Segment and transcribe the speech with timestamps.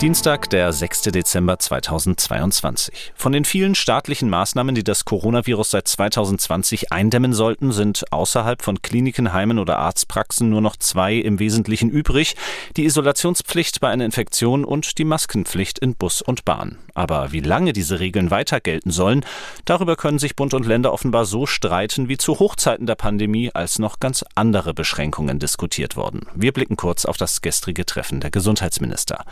[0.00, 1.02] Dienstag, der 6.
[1.02, 3.12] Dezember 2022.
[3.14, 8.80] Von den vielen staatlichen Maßnahmen, die das Coronavirus seit 2020 eindämmen sollten, sind außerhalb von
[8.80, 12.34] Kliniken, Heimen oder Arztpraxen nur noch zwei im Wesentlichen übrig.
[12.78, 16.78] Die Isolationspflicht bei einer Infektion und die Maskenpflicht in Bus und Bahn.
[16.94, 19.24] Aber wie lange diese Regeln weiter gelten sollen,
[19.66, 23.78] darüber können sich Bund und Länder offenbar so streiten, wie zu Hochzeiten der Pandemie, als
[23.78, 26.26] noch ganz andere Beschränkungen diskutiert wurden.
[26.34, 29.26] Wir blicken kurz auf das gestrige Treffen der Gesundheitsminister.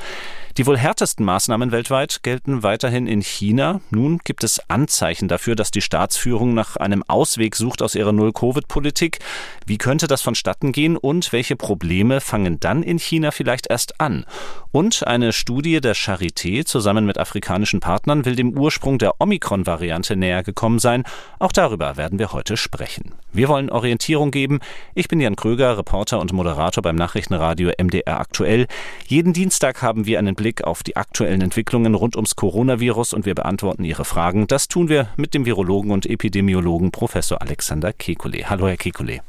[0.59, 3.81] Die wohl härtesten Maßnahmen weltweit gelten weiterhin in China.
[3.91, 9.21] Nun gibt es Anzeichen dafür, dass die Staatsführung nach einem Ausweg sucht aus ihrer Null-Covid-Politik.
[9.67, 14.25] Wie könnte das vonstatten gehen und welche Probleme fangen dann in China vielleicht erst an?
[14.73, 20.43] Und eine Studie der Charité zusammen mit afrikanischen Partnern will dem Ursprung der Omikron-Variante näher
[20.43, 21.05] gekommen sein.
[21.39, 23.15] Auch darüber werden wir heute sprechen.
[23.33, 24.59] Wir wollen Orientierung geben.
[24.97, 28.67] Ich bin Jan Kröger, Reporter und Moderator beim Nachrichtenradio MDR aktuell.
[29.07, 33.27] Jeden Dienstag haben wir einen Blick Blick auf die aktuellen Entwicklungen rund ums Coronavirus und
[33.27, 34.47] wir beantworten Ihre Fragen.
[34.47, 38.47] Das tun wir mit dem Virologen und Epidemiologen Professor Alexander Kekulé.
[38.47, 39.21] Hallo, Herr Kekulé.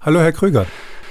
[0.00, 0.66] Hallo, Herr Krüger.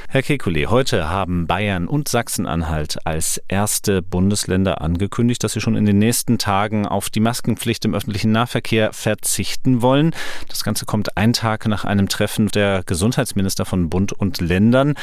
[0.10, 5.86] Herr Kekulé, heute haben Bayern und Sachsen-Anhalt als erste Bundesländer angekündigt, dass sie schon in
[5.86, 10.14] den nächsten Tagen auf die Maskenpflicht im öffentlichen Nahverkehr verzichten wollen.
[10.50, 14.96] Das Ganze kommt einen Tag nach einem Treffen der Gesundheitsminister von Bund und Ländern,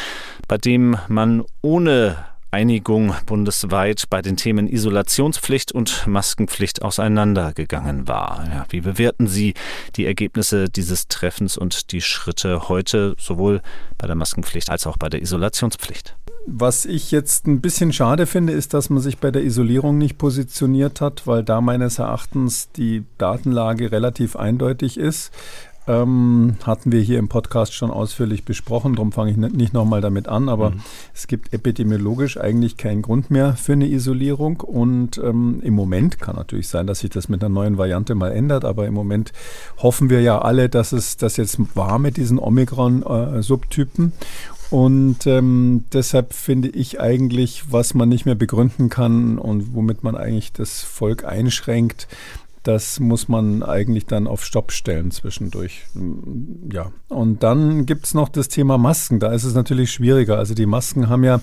[0.49, 2.19] bei dem man ohne
[2.53, 8.45] Einigung bundesweit bei den Themen Isolationspflicht und Maskenpflicht auseinandergegangen war.
[8.53, 9.55] Ja, wie bewerten Sie
[9.97, 13.61] die Ergebnisse dieses Treffens und die Schritte heute sowohl
[13.99, 16.17] bei der Maskenpflicht als auch bei der Isolationspflicht?
[16.47, 20.19] Was ich jetzt ein bisschen schade finde, ist, dass man sich bei der Isolierung nicht
[20.19, 25.33] positioniert hat, weil da meines Erachtens die Datenlage relativ eindeutig ist
[25.87, 28.95] ähm, hatten wir hier im Podcast schon ausführlich besprochen.
[28.95, 30.49] Darum fange ich nicht nochmal damit an.
[30.49, 30.81] Aber mhm.
[31.15, 34.61] es gibt epidemiologisch eigentlich keinen Grund mehr für eine Isolierung.
[34.61, 38.33] Und ähm, im Moment kann natürlich sein, dass sich das mit einer neuen Variante mal
[38.33, 38.65] ändert.
[38.65, 39.33] Aber im Moment
[39.79, 44.13] hoffen wir ja alle, dass es das jetzt war mit diesen Omikron-Subtypen.
[44.71, 50.17] Und ähm, deshalb finde ich eigentlich, was man nicht mehr begründen kann und womit man
[50.17, 52.07] eigentlich das Volk einschränkt,
[52.63, 55.85] das muss man eigentlich dann auf Stopp stellen zwischendurch.
[56.71, 56.93] Ja.
[57.09, 59.19] Und dann gibt es noch das Thema Masken.
[59.19, 60.37] Da ist es natürlich schwieriger.
[60.37, 61.41] Also die Masken haben ja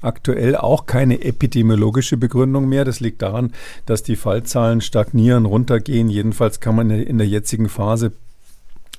[0.00, 2.84] aktuell auch keine epidemiologische Begründung mehr.
[2.84, 3.52] Das liegt daran,
[3.86, 6.08] dass die Fallzahlen stagnieren, runtergehen.
[6.08, 8.12] Jedenfalls kann man in der jetzigen Phase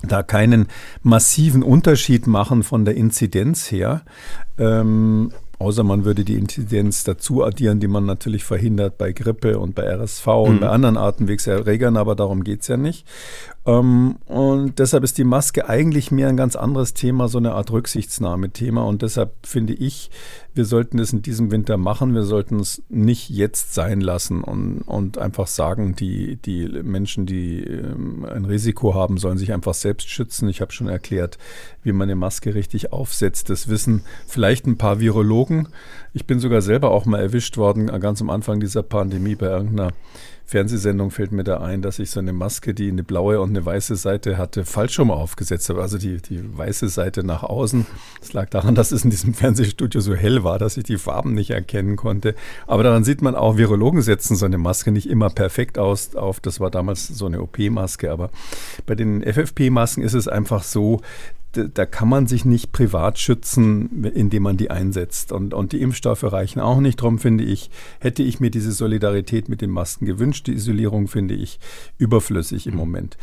[0.02, 0.68] da keinen
[1.04, 4.02] massiven Unterschied machen von der Inzidenz her.
[4.58, 9.76] Ähm, Außer man würde die Inzidenz dazu addieren, die man natürlich verhindert bei Grippe und
[9.76, 10.34] bei RSV mhm.
[10.34, 13.06] und bei anderen Atemwegserregern, aber darum geht es ja nicht.
[13.66, 17.72] Ähm, und deshalb ist die Maske eigentlich mehr ein ganz anderes Thema, so eine Art
[17.72, 18.84] Rücksichtsnahmethema.
[18.84, 20.10] Und deshalb finde ich,
[20.54, 22.14] wir sollten es in diesem Winter machen.
[22.14, 27.64] Wir sollten es nicht jetzt sein lassen und, und einfach sagen, die, die Menschen, die
[27.64, 30.50] ähm, ein Risiko haben, sollen sich einfach selbst schützen.
[30.50, 31.38] Ich habe schon erklärt,
[31.84, 33.50] wie man eine Maske richtig aufsetzt.
[33.50, 35.70] Das wissen vielleicht ein paar Virologen.
[36.14, 39.92] Ich bin sogar selber auch mal erwischt worden, ganz am Anfang dieser Pandemie bei irgendeiner
[40.50, 43.64] Fernsehsendung fällt mir da ein, dass ich so eine Maske, die eine blaue und eine
[43.64, 45.84] weiße Seite hatte, falsch schon aufgesetzt habe.
[45.84, 47.86] Also die, die weiße Seite nach außen.
[48.20, 51.36] Das lag daran, dass es in diesem Fernsehstudio so hell war, dass ich die Farben
[51.36, 52.34] nicht erkennen konnte.
[52.66, 56.40] Aber daran sieht man auch, Virologen setzen so eine Maske nicht immer perfekt aus, auf.
[56.40, 58.12] Das war damals so eine OP-Maske.
[58.12, 58.32] Aber
[58.88, 61.02] bei den FFP-Masken ist es einfach so,
[61.52, 65.32] da kann man sich nicht privat schützen, indem man die einsetzt.
[65.32, 67.00] Und, und die Impfstoffe reichen auch nicht.
[67.00, 70.48] Darum finde ich, hätte ich mir diese Solidarität mit den Masken gewünscht.
[70.48, 71.60] Die Isolierung finde ich
[71.98, 73.18] überflüssig im Moment.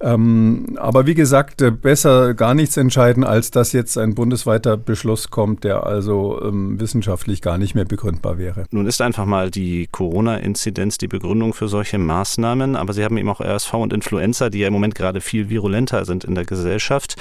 [0.00, 5.30] Ähm, aber wie gesagt, äh, besser gar nichts entscheiden, als dass jetzt ein bundesweiter Beschluss
[5.30, 8.64] kommt, der also ähm, wissenschaftlich gar nicht mehr begründbar wäre.
[8.70, 13.28] Nun ist einfach mal die Corona-Inzidenz die Begründung für solche Maßnahmen, aber Sie haben eben
[13.28, 17.16] auch RSV und Influenza, die ja im Moment gerade viel virulenter sind in der Gesellschaft,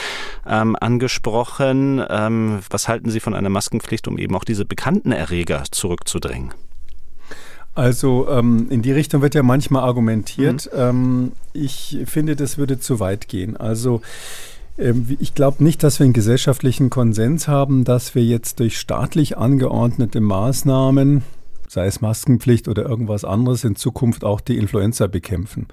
[0.47, 2.03] ähm, angesprochen.
[2.09, 6.53] Ähm, was halten Sie von einer Maskenpflicht, um eben auch diese bekannten Erreger zurückzudrängen?
[7.77, 10.67] Also ähm, in die Richtung wird ja manchmal argumentiert.
[10.73, 10.79] Mhm.
[10.79, 13.55] Ähm, ich finde, das würde zu weit gehen.
[13.55, 14.01] Also
[14.79, 19.37] ähm, ich glaube nicht, dass wir einen gesellschaftlichen Konsens haben, dass wir jetzt durch staatlich
[19.37, 21.21] angeordnete Maßnahmen
[21.67, 25.67] sei es Maskenpflicht oder irgendwas anderes, in Zukunft auch die Influenza bekämpfen.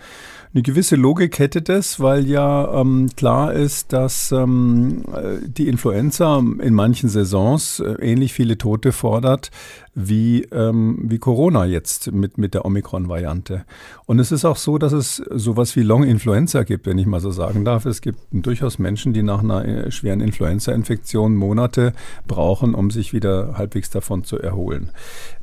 [0.52, 6.38] Eine gewisse Logik hätte das, weil ja ähm, klar ist, dass ähm, äh, die Influenza
[6.38, 9.50] in manchen Saisons äh, ähnlich viele Tote fordert
[9.94, 13.64] wie, ähm, wie Corona jetzt mit, mit der Omikron-Variante.
[14.06, 17.31] Und es ist auch so, dass es sowas wie Long-Influenza gibt, wenn ich mal so
[17.31, 17.87] sagen darf.
[17.87, 21.93] Es gibt durchaus Menschen, die nach einer äh, schweren Influenza-Infektion Monate
[22.26, 24.91] brauchen, um sich wieder halbwegs davon zu erholen.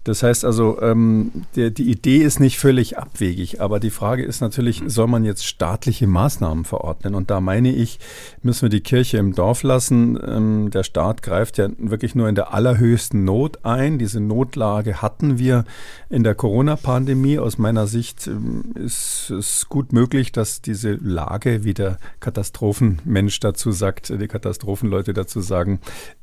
[0.03, 4.41] Das heißt also, ähm, der, die Idee ist nicht völlig abwegig, aber die Frage ist
[4.41, 7.13] natürlich, soll man jetzt staatliche Maßnahmen verordnen?
[7.13, 7.99] Und da meine ich,
[8.41, 10.19] müssen wir die Kirche im Dorf lassen.
[10.25, 13.99] Ähm, der Staat greift ja wirklich nur in der allerhöchsten Not ein.
[13.99, 15.65] Diese Notlage hatten wir
[16.09, 17.37] in der Corona-Pandemie.
[17.37, 23.71] Aus meiner Sicht ähm, ist es gut möglich, dass diese Lage, wie der Katastrophenmensch dazu
[23.71, 25.79] sagt, die Katastrophenleute dazu sagen,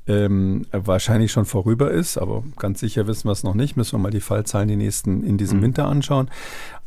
[0.09, 3.77] ähm, wahrscheinlich schon vorüber ist, aber ganz sicher wissen wir es noch nicht.
[3.77, 5.63] Müssen wir mal die Fallzahlen die nächsten in diesem mhm.
[5.63, 6.29] Winter anschauen.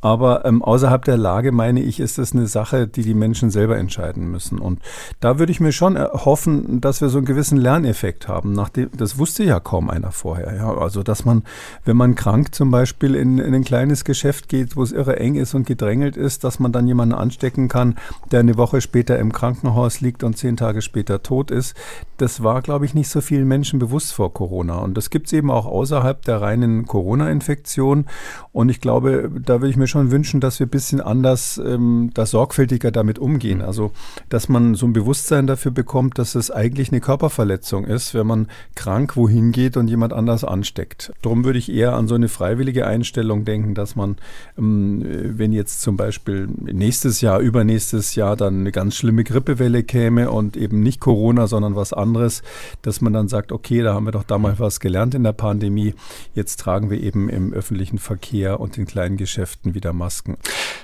[0.02, 3.78] Aber ähm, außerhalb der Lage, meine ich, ist es eine Sache, die die Menschen selber
[3.78, 4.58] entscheiden müssen.
[4.58, 4.80] Und
[5.20, 8.54] da würde ich mir schon hoffen, dass wir so einen gewissen Lerneffekt haben.
[8.54, 10.56] Nachdem, das wusste ja kaum einer vorher.
[10.56, 10.76] Ja?
[10.76, 11.44] Also, dass man,
[11.86, 15.36] wenn man krank zum Beispiel in, in ein kleines Geschäft geht, wo es irre eng
[15.36, 17.96] ist und gedrängelt ist, dass man dann jemanden anstecken kann,
[18.32, 21.76] der eine Woche später im Krankenhaus liegt und zehn Tage später tot ist.
[22.18, 24.78] Das war, glaube ich, nicht so vielen Menschen bewusst vor Corona.
[24.78, 28.06] Und das gibt es eben auch außerhalb der reinen Corona-Infektion.
[28.52, 32.10] Und ich glaube, da würde ich mir schon wünschen, dass wir ein bisschen anders, ähm,
[32.14, 33.60] da sorgfältiger damit umgehen.
[33.60, 33.66] Mhm.
[33.66, 33.92] Also,
[34.30, 38.48] dass man so ein Bewusstsein dafür bekommt, dass es eigentlich eine Körperverletzung ist, wenn man
[38.76, 41.14] krank wohin geht und jemand anders ansteckt.
[41.22, 44.18] Darum würde ich eher an so eine freiwillige Einstellung denken, dass man,
[44.58, 50.32] ähm, wenn jetzt zum Beispiel nächstes Jahr, übernächstes Jahr dann eine ganz schlimme Grippewelle käme
[50.32, 52.42] und eben nicht Corona, sondern was anderes,
[52.82, 55.94] dass man dann sagt, okay, da haben wir doch damals was gelernt in der Pandemie.
[56.34, 60.38] Jetzt tragen wir eben im öffentlichen Verkehr und in kleinen Geschäften wieder wieder Masken.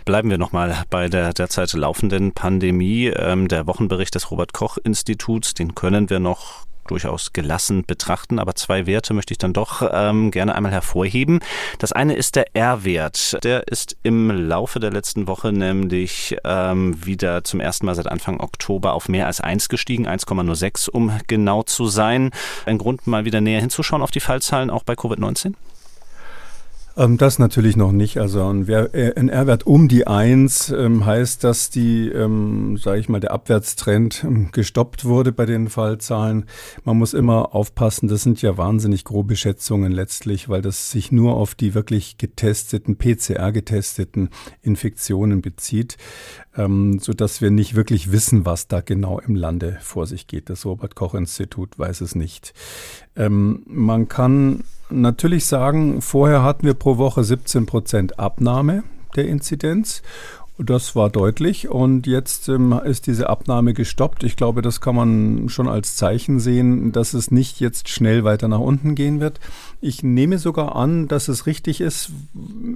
[0.05, 3.07] Bleiben wir nochmal bei der derzeit laufenden Pandemie.
[3.07, 8.55] Ähm, der Wochenbericht des Robert Koch Instituts, den können wir noch durchaus gelassen betrachten, aber
[8.55, 11.41] zwei Werte möchte ich dann doch ähm, gerne einmal hervorheben.
[11.79, 13.43] Das eine ist der R-Wert.
[13.43, 18.39] Der ist im Laufe der letzten Woche nämlich ähm, wieder zum ersten Mal seit Anfang
[18.39, 22.31] Oktober auf mehr als eins gestiegen, 1,06 um genau zu sein.
[22.65, 25.53] Ein Grund, mal wieder näher hinzuschauen auf die Fallzahlen auch bei Covid-19?
[26.97, 28.17] Ähm, das natürlich noch nicht.
[28.17, 33.19] Also ein, äh, R-Wert um die 1 ähm, heißt, dass die, ähm, sage ich mal,
[33.19, 36.45] der Abwärtstrend ähm, gestoppt wurde bei den Fallzahlen.
[36.83, 41.35] Man muss immer aufpassen, das sind ja wahnsinnig grobe Schätzungen letztlich, weil das sich nur
[41.35, 44.29] auf die wirklich getesteten, PCR-getesteten
[44.63, 45.97] Infektionen bezieht,
[46.57, 50.49] ähm, sodass wir nicht wirklich wissen, was da genau im Lande vor sich geht.
[50.49, 52.53] Das Robert Koch Institut weiß es nicht.
[53.15, 58.83] Ähm, man kann natürlich sagen, vorher hatten wir pro Woche 17 Prozent Abnahme
[59.15, 60.01] der Inzidenz.
[60.59, 64.23] Das war deutlich und jetzt ähm, ist diese Abnahme gestoppt.
[64.23, 68.47] Ich glaube, das kann man schon als Zeichen sehen, dass es nicht jetzt schnell weiter
[68.47, 69.39] nach unten gehen wird.
[69.81, 72.09] Ich nehme sogar an, dass es richtig ist,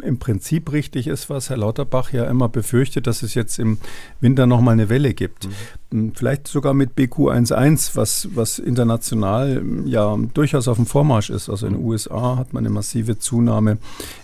[0.04, 3.80] im Prinzip richtig ist, was Herr Lauterbach ja immer befürchtet, dass es jetzt im
[4.20, 5.48] Winter nochmal eine Welle gibt.
[5.48, 5.52] Mhm.
[5.92, 11.50] Hm, vielleicht sogar mit BQ11, was, was international ja durchaus auf dem Vormarsch ist.
[11.50, 13.78] Also in den USA hat man eine massive Zunahme.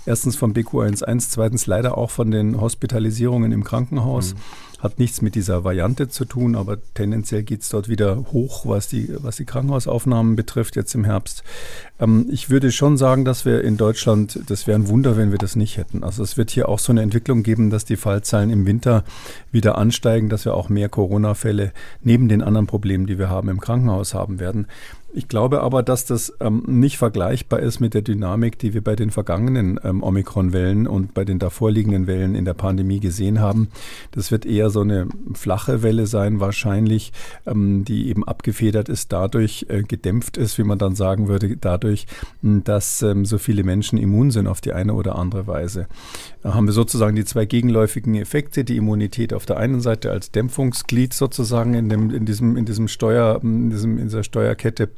[0.05, 4.33] Erstens vom BQ11, zweitens leider auch von den Hospitalisierungen im Krankenhaus.
[4.33, 4.37] Mhm.
[4.79, 8.87] Hat nichts mit dieser Variante zu tun, aber tendenziell geht es dort wieder hoch, was
[8.87, 11.43] die, was die Krankenhausaufnahmen betrifft, jetzt im Herbst.
[11.99, 15.39] Ähm, ich würde schon sagen, dass wir in Deutschland, das wäre ein Wunder, wenn wir
[15.39, 16.03] das nicht hätten.
[16.03, 19.03] Also es wird hier auch so eine Entwicklung geben, dass die Fallzahlen im Winter
[19.51, 21.71] wieder ansteigen, dass wir auch mehr Corona-Fälle
[22.03, 24.67] neben den anderen Problemen, die wir haben, im Krankenhaus haben werden.
[25.17, 28.95] Ich glaube aber, dass das ähm, nicht vergleichbar ist mit der Dynamik, die wir bei
[28.95, 33.69] den vergangenen ähm, Omikron-Wellen und bei den davorliegenden Wellen in der Pandemie gesehen haben.
[34.11, 37.13] Das wird eher so eine flache Welle sein, wahrscheinlich,
[37.47, 42.05] ähm, die eben abgefedert ist, dadurch äh, gedämpft ist, wie man dann sagen würde, dadurch,
[42.43, 45.87] hm, dass ähm, so viele Menschen immun sind auf die eine oder andere Weise.
[46.43, 50.29] Da haben wir sozusagen die zwei gegenläufigen Effekte, die Immunität auf der einen Seite als
[50.29, 54.89] Dämpfungsglied sozusagen in, dem, in, diesem, in diesem Steuer, in, diesem, in dieser Steuerkette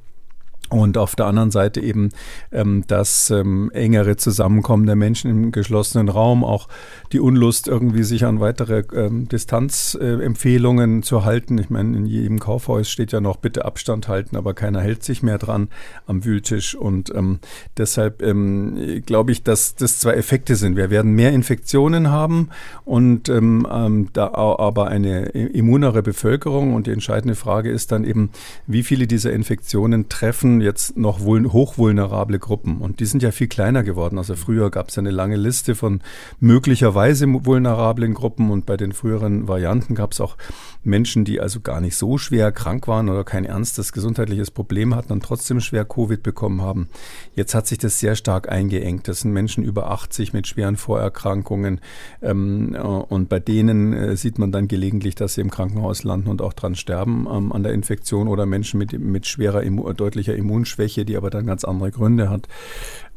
[0.69, 2.09] und auf der anderen Seite eben
[2.51, 6.67] ähm, das ähm, engere Zusammenkommen der Menschen im geschlossenen Raum, auch
[7.11, 11.57] die Unlust, irgendwie sich an weitere ähm, Distanzempfehlungen äh, zu halten.
[11.57, 15.23] Ich meine, in jedem Kaufhaus steht ja noch bitte Abstand halten, aber keiner hält sich
[15.23, 15.69] mehr dran
[16.05, 16.75] am Wühltisch.
[16.75, 17.39] Und ähm,
[17.77, 20.75] deshalb ähm, glaube ich, dass das zwei Effekte sind.
[20.75, 22.49] Wir werden mehr Infektionen haben
[22.85, 26.73] und ähm, ähm, da aber eine immunere Bevölkerung.
[26.73, 28.29] Und die entscheidende Frage ist dann eben,
[28.67, 33.83] wie viele dieser Infektionen treffen jetzt noch hochvulnerable Gruppen und die sind ja viel kleiner
[33.83, 34.17] geworden.
[34.17, 36.01] Also früher gab es ja eine lange Liste von
[36.39, 40.37] möglicherweise vulnerablen Gruppen und bei den früheren Varianten gab es auch
[40.83, 45.11] Menschen, die also gar nicht so schwer krank waren oder kein ernstes gesundheitliches Problem hatten
[45.11, 46.89] und trotzdem schwer Covid bekommen haben.
[47.35, 49.07] Jetzt hat sich das sehr stark eingeengt.
[49.07, 51.81] Das sind Menschen über 80 mit schweren Vorerkrankungen
[52.21, 56.29] ähm, äh, und bei denen äh, sieht man dann gelegentlich, dass sie im Krankenhaus landen
[56.29, 59.63] und auch dran sterben ähm, an der Infektion oder Menschen mit, mit schwerer,
[59.93, 62.47] deutlicher Immunschwäche, die aber dann ganz andere Gründe hat.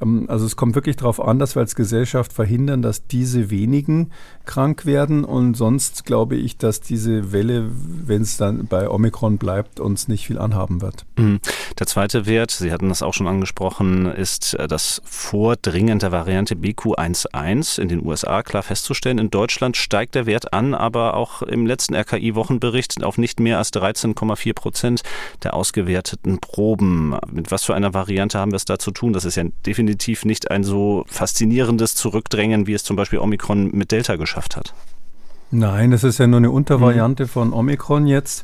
[0.03, 4.11] Ähm, also es kommt wirklich darauf an, dass wir als Gesellschaft verhindern, dass diese wenigen
[4.45, 5.25] krank werden.
[5.25, 10.27] Und sonst glaube ich, dass diese Welle, wenn es dann bei Omikron bleibt, uns nicht
[10.27, 11.05] viel anhaben wird.
[11.17, 11.41] Mhm.
[11.79, 16.55] Der zweite Wert, Sie hatten das auch schon angesprochen, ist äh, das Vordringen der Variante
[16.55, 19.19] BQ11 in den USA klar festzustellen.
[19.19, 23.73] In Deutschland steigt der Wert an, aber auch im letzten RKI-Wochenbericht auf nicht mehr als
[23.73, 25.03] 13,4 Prozent
[25.43, 27.17] der ausgewerteten Proben.
[27.31, 29.13] Mit was für einer Variante haben wir es da zu tun?
[29.13, 33.71] Das ist ja definitiv definitiv nicht ein so faszinierendes Zurückdrängen, wie es zum Beispiel Omikron
[33.73, 34.75] mit Delta geschafft hat.
[35.55, 37.29] Nein, das ist ja nur eine Untervariante mhm.
[37.29, 38.43] von Omikron jetzt.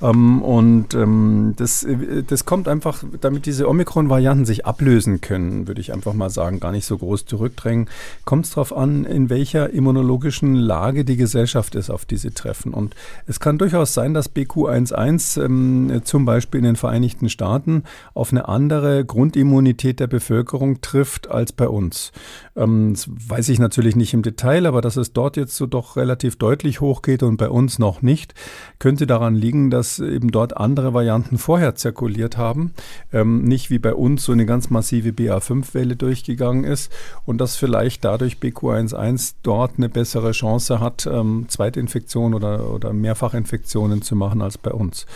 [0.00, 5.82] Ähm, und ähm, das, äh, das kommt einfach, damit diese Omikron-Varianten sich ablösen können, würde
[5.82, 7.88] ich einfach mal sagen, gar nicht so groß zurückdrängen,
[8.24, 12.72] kommt es darauf an, in welcher immunologischen Lage die Gesellschaft ist auf diese Treffen.
[12.72, 12.94] Und
[13.26, 17.84] es kann durchaus sein, dass BQ11 ähm, zum Beispiel in den Vereinigten Staaten
[18.14, 22.12] auf eine andere Grundimmunität der Bevölkerung trifft als bei uns.
[22.56, 25.96] Ähm, das weiß ich natürlich nicht im Detail, aber dass es dort jetzt so doch
[25.96, 28.34] relativ deutlich hochgeht und bei uns noch nicht,
[28.78, 32.72] könnte daran liegen, dass eben dort andere Varianten vorher zirkuliert haben,
[33.12, 36.92] ähm, nicht wie bei uns so eine ganz massive BA5-Welle durchgegangen ist
[37.24, 44.02] und dass vielleicht dadurch BQ11 dort eine bessere Chance hat, ähm, Zweitinfektionen oder, oder Mehrfachinfektionen
[44.02, 45.06] zu machen als bei uns.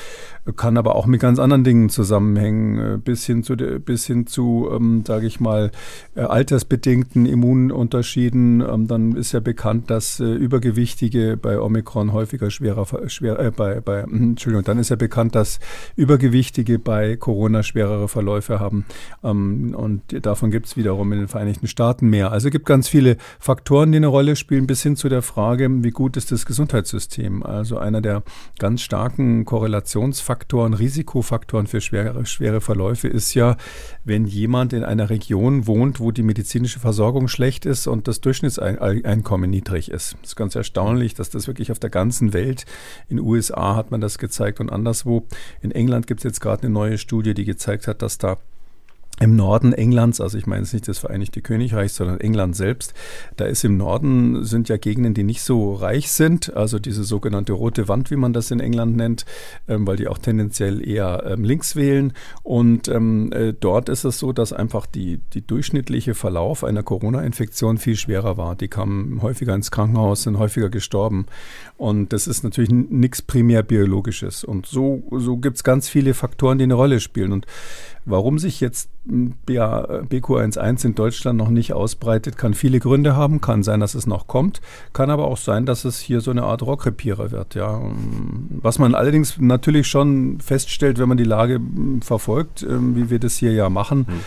[0.57, 4.69] Kann aber auch mit ganz anderen Dingen zusammenhängen, äh, bis hin zu, bis hin zu
[4.73, 5.71] ähm, sage ich mal,
[6.15, 8.61] äh, altersbedingten Immununterschieden.
[8.61, 13.81] Ähm, dann ist ja bekannt, dass äh, Übergewichtige bei Omikron häufiger schwerer, schwer, äh, bei,
[13.81, 15.59] bei, Entschuldigung, dann ist ja bekannt, dass
[15.97, 18.85] Übergewichtige bei Corona schwerere Verläufe haben.
[19.23, 22.33] Ähm, und davon gibt es wiederum in den Vereinigten Staaten mehr.
[22.33, 25.69] Also es gibt ganz viele Faktoren, die eine Rolle spielen, bis hin zu der Frage,
[25.83, 27.43] wie gut ist das Gesundheitssystem.
[27.43, 28.23] Also einer der
[28.59, 33.57] ganz starken Korrelationsfaktoren, Risikofaktoren für schwere, schwere Verläufe ist ja,
[34.05, 39.51] wenn jemand in einer Region wohnt, wo die medizinische Versorgung schlecht ist und das Durchschnittseinkommen
[39.51, 40.17] niedrig ist.
[40.21, 42.67] Das ist ganz erstaunlich, dass das wirklich auf der ganzen Welt,
[43.09, 45.27] in den USA hat man das gezeigt und anderswo.
[45.61, 48.39] In England gibt es jetzt gerade eine neue Studie, die gezeigt hat, dass da
[49.21, 52.95] im Norden Englands, also ich meine jetzt nicht das Vereinigte Königreich, sondern England selbst,
[53.37, 57.53] da ist im Norden sind ja Gegenden, die nicht so reich sind, also diese sogenannte
[57.53, 59.27] rote Wand, wie man das in England nennt,
[59.69, 62.15] ähm, weil die auch tendenziell eher ähm, links wählen.
[62.43, 67.77] Und ähm, äh, dort ist es so, dass einfach die, die durchschnittliche Verlauf einer Corona-Infektion
[67.77, 68.57] viel schwerer war.
[68.57, 71.27] Die kamen häufiger ins Krankenhaus, sind häufiger gestorben.
[71.77, 74.45] Und das ist natürlich nichts primär biologisches.
[74.45, 77.33] Und so, so gibt es ganz viele Faktoren, die eine Rolle spielen.
[77.33, 77.47] Und
[78.07, 83.41] Warum sich jetzt BQ11 in Deutschland noch nicht ausbreitet, kann viele Gründe haben.
[83.41, 84.61] Kann sein, dass es noch kommt.
[84.93, 87.55] Kann aber auch sein, dass es hier so eine Art Rockrepierer wird.
[87.55, 87.81] Ja.
[88.51, 91.61] Was man allerdings natürlich schon feststellt, wenn man die Lage
[92.01, 94.21] verfolgt, ähm, wie wir das hier ja machen, hm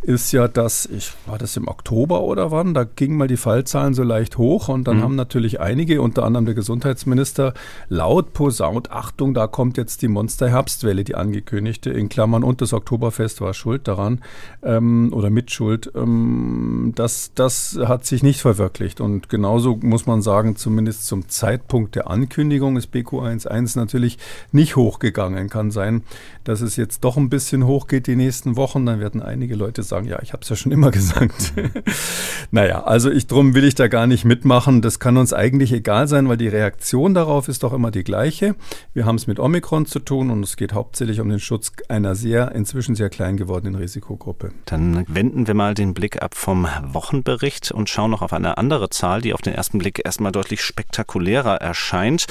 [0.00, 3.94] ist ja, dass ich war das im Oktober oder wann, da gingen mal die Fallzahlen
[3.94, 5.02] so leicht hoch und dann mhm.
[5.02, 7.52] haben natürlich einige, unter anderem der Gesundheitsminister,
[7.88, 13.40] laut posaunt, Achtung, da kommt jetzt die Monster-Herbstwelle, die angekündigte, in Klammern und das Oktoberfest
[13.40, 14.20] war schuld daran
[14.62, 15.90] ähm, oder mit Schuld.
[15.94, 21.94] Ähm, das, das hat sich nicht verwirklicht und genauso muss man sagen, zumindest zum Zeitpunkt
[21.94, 24.18] der Ankündigung ist BQ11 natürlich
[24.52, 25.48] nicht hochgegangen.
[25.48, 26.02] Kann sein,
[26.44, 30.06] dass es jetzt doch ein bisschen hochgeht die nächsten Wochen, dann werden einige Leute sagen,
[30.06, 31.52] ja, ich habe es ja schon immer gesagt.
[32.50, 34.82] naja, also ich drum will ich da gar nicht mitmachen.
[34.82, 38.56] Das kann uns eigentlich egal sein, weil die Reaktion darauf ist doch immer die gleiche.
[38.94, 42.14] Wir haben es mit Omikron zu tun und es geht hauptsächlich um den Schutz einer
[42.14, 43.76] sehr, inzwischen sehr klein gewordenen
[44.08, 44.52] Risikogruppe.
[44.64, 48.88] Dann wenden wir mal den Blick ab vom Wochenbericht und schauen noch auf eine andere
[48.90, 52.26] Zahl, die auf den ersten Blick erstmal deutlich spektakulärer erscheint.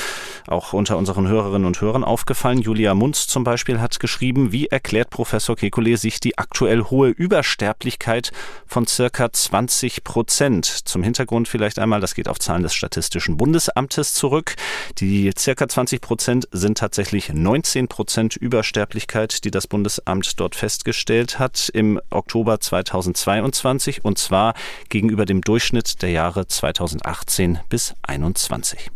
[0.47, 2.59] Auch unter unseren Hörerinnen und Hörern aufgefallen.
[2.59, 8.31] Julia Munz zum Beispiel hat geschrieben, wie erklärt Professor Kekulé sich die aktuell hohe Übersterblichkeit
[8.65, 10.65] von circa 20 Prozent.
[10.65, 14.55] Zum Hintergrund vielleicht einmal, das geht auf Zahlen des Statistischen Bundesamtes zurück.
[14.97, 21.66] Die circa 20 Prozent sind tatsächlich 19 Prozent Übersterblichkeit, die das Bundesamt dort festgestellt hat
[21.69, 24.53] im Oktober 2022 und zwar
[24.89, 28.91] gegenüber dem Durchschnitt der Jahre 2018 bis 2021.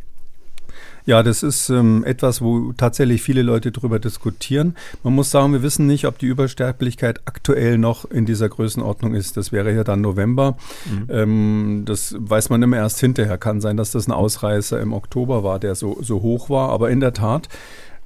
[1.06, 4.75] Ja, das ist ähm, etwas, wo tatsächlich viele Leute darüber diskutieren.
[5.04, 9.36] Man muss sagen, wir wissen nicht, ob die Übersterblichkeit aktuell noch in dieser Größenordnung ist.
[9.38, 10.58] Das wäre ja dann November.
[10.86, 11.08] Mhm.
[11.10, 13.38] Ähm, das weiß man immer erst hinterher.
[13.38, 16.70] Kann sein, dass das ein Ausreißer im Oktober war, der so, so hoch war.
[16.70, 17.50] Aber in der Tat,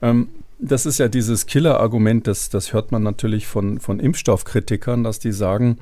[0.01, 5.19] ähm, das ist ja dieses Killer-Argument, das, das hört man natürlich von, von Impfstoffkritikern, dass
[5.19, 5.77] die sagen,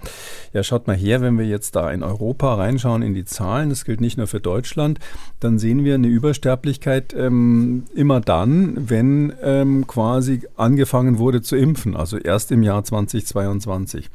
[0.51, 3.85] ja schaut mal her, wenn wir jetzt da in Europa reinschauen in die Zahlen, das
[3.85, 4.99] gilt nicht nur für Deutschland,
[5.39, 11.95] dann sehen wir eine Übersterblichkeit ähm, immer dann, wenn ähm, quasi angefangen wurde zu impfen,
[11.95, 14.09] also erst im Jahr 2022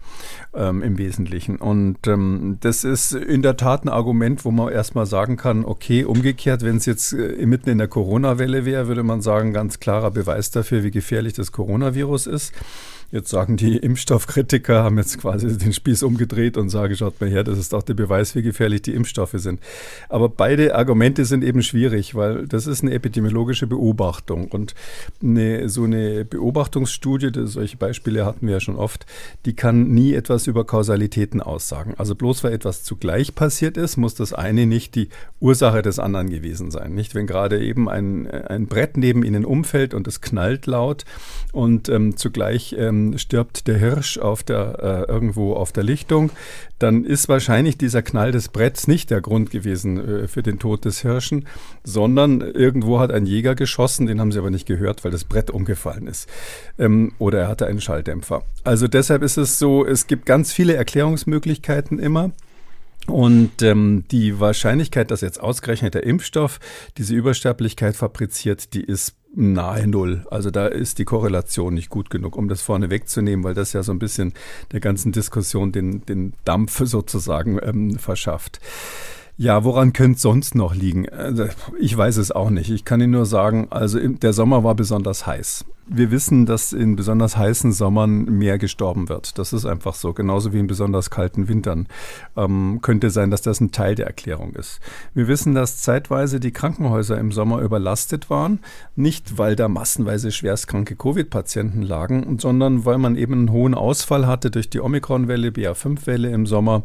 [0.55, 1.57] ähm, im Wesentlichen.
[1.57, 6.05] Und ähm, das ist in der Tat ein Argument, wo man erstmal sagen kann, okay,
[6.05, 10.11] umgekehrt, wenn es jetzt äh, mitten in der Corona-Welle wäre, würde man sagen, ganz klarer
[10.11, 12.53] Beweis dafür, wie gefährlich das Coronavirus ist.
[13.11, 17.43] Jetzt sagen die Impfstoffkritiker, haben jetzt quasi den Spieß umgedreht und sagen, schaut mal her,
[17.43, 19.61] das ist auch der Beweis, wie gefährlich die Impfstoffe sind.
[20.11, 24.49] Aber beide Argumente sind eben schwierig, weil das ist eine epidemiologische Beobachtung.
[24.49, 24.75] Und
[25.23, 29.07] eine, so eine Beobachtungsstudie, solche Beispiele hatten wir ja schon oft,
[29.47, 31.95] die kann nie etwas über Kausalitäten aussagen.
[31.97, 35.09] Also bloß weil etwas zugleich passiert ist, muss das eine nicht die
[35.41, 36.95] Ursache des anderen gewesen sein.
[36.95, 41.07] Nicht, wenn gerade eben ein, ein Brett neben ihnen umfällt und es knallt laut
[41.55, 46.31] und ähm, zugleich ähm, ähm, stirbt der Hirsch auf der, äh, irgendwo auf der Lichtung,
[46.79, 50.85] dann ist wahrscheinlich dieser Knall des Bretts nicht der Grund gewesen äh, für den Tod
[50.85, 51.47] des Hirschen,
[51.85, 55.51] sondern irgendwo hat ein Jäger geschossen, den haben sie aber nicht gehört, weil das Brett
[55.51, 56.29] umgefallen ist.
[56.79, 58.43] Ähm, oder er hatte einen Schalldämpfer.
[58.65, 62.31] Also deshalb ist es so, es gibt ganz viele Erklärungsmöglichkeiten immer.
[63.07, 66.61] Und ähm, die Wahrscheinlichkeit, dass jetzt ausgerechnet der Impfstoff
[66.99, 70.27] diese Übersterblichkeit fabriziert, die ist nahe Null.
[70.31, 73.83] Also da ist die Korrelation nicht gut genug, um das vorne wegzunehmen, weil das ja
[73.83, 74.33] so ein bisschen
[74.73, 78.61] der ganzen Diskussion den, den Dampf sozusagen ähm, verschafft.
[79.37, 81.09] Ja, woran könnte es sonst noch liegen?
[81.09, 81.47] Also
[81.79, 82.71] ich weiß es auch nicht.
[82.71, 85.65] Ich kann Ihnen nur sagen, also der Sommer war besonders heiß.
[85.91, 89.39] Wir wissen, dass in besonders heißen Sommern mehr gestorben wird.
[89.39, 90.13] Das ist einfach so.
[90.13, 91.89] Genauso wie in besonders kalten Wintern.
[92.37, 94.81] Ähm, könnte sein, dass das ein Teil der Erklärung ist.
[95.15, 98.61] Wir wissen, dass zeitweise die Krankenhäuser im Sommer überlastet waren.
[98.97, 104.51] Nicht, weil da massenweise schwerstkranke Covid-Patienten lagen, sondern weil man eben einen hohen Ausfall hatte
[104.51, 106.83] durch die Omikron-Welle, BA5-Welle im Sommer.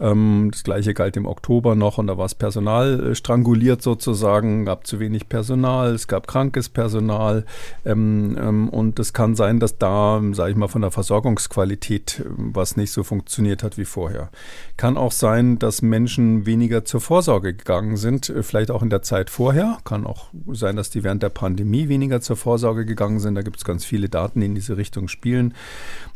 [0.00, 4.64] Ähm, das gleiche galt im Oktober noch und da war das Personal äh, stranguliert sozusagen,
[4.64, 7.44] gab zu wenig Personal, es gab krankes Personal.
[7.84, 12.76] Ähm, und es kann sein, dass da, sage ich mal, von der Versorgungsqualität ähm, was
[12.76, 14.30] nicht so funktioniert hat wie vorher.
[14.76, 19.02] Kann auch sein, dass Menschen weniger zur Vorsorge gegangen sind, äh, vielleicht auch in der
[19.02, 19.78] Zeit vorher.
[19.84, 23.34] Kann auch sein, dass die während der Pandemie weniger zur Vorsorge gegangen sind.
[23.34, 25.54] Da gibt es ganz viele Daten, die in diese Richtung spielen.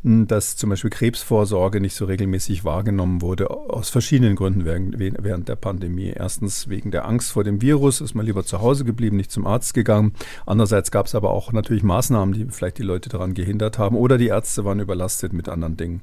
[0.02, 5.56] Hm, dass zum Beispiel Krebsvorsorge nicht so regelmäßig wahrgenommen wurde, aus verschiedenen Gründen während der
[5.56, 6.12] Pandemie.
[6.14, 9.46] Erstens wegen der Angst vor dem Virus ist man lieber zu Hause geblieben, nicht zum
[9.46, 10.14] Arzt gegangen.
[10.46, 13.96] Andererseits gab es aber auch natürlich Maßnahmen, Maßnahmen, die vielleicht die Leute daran gehindert haben,
[13.96, 16.02] oder die Ärzte waren überlastet mit anderen Dingen.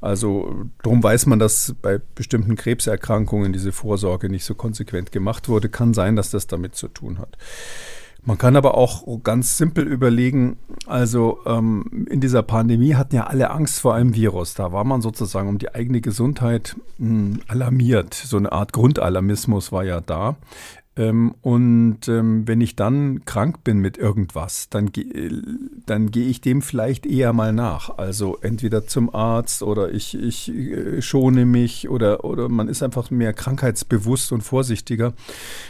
[0.00, 5.68] Also darum weiß man, dass bei bestimmten Krebserkrankungen diese Vorsorge nicht so konsequent gemacht wurde.
[5.68, 7.36] Kann sein, dass das damit zu tun hat.
[8.22, 13.50] Man kann aber auch ganz simpel überlegen, also ähm, in dieser Pandemie hatten ja alle
[13.50, 14.52] Angst vor einem Virus.
[14.52, 18.12] Da war man sozusagen um die eigene Gesundheit mh, hm, alarmiert.
[18.12, 20.36] So eine Art Grundalarmismus war ja da.
[20.96, 24.90] Ähm, und ähm, wenn ich dann krank bin mit irgendwas, dann,
[25.86, 27.96] dann gehe ich dem vielleicht eher mal nach.
[27.96, 33.10] Also entweder zum Arzt oder ich, ich äh, schone mich oder, oder man ist einfach
[33.10, 35.12] mehr krankheitsbewusst und vorsichtiger.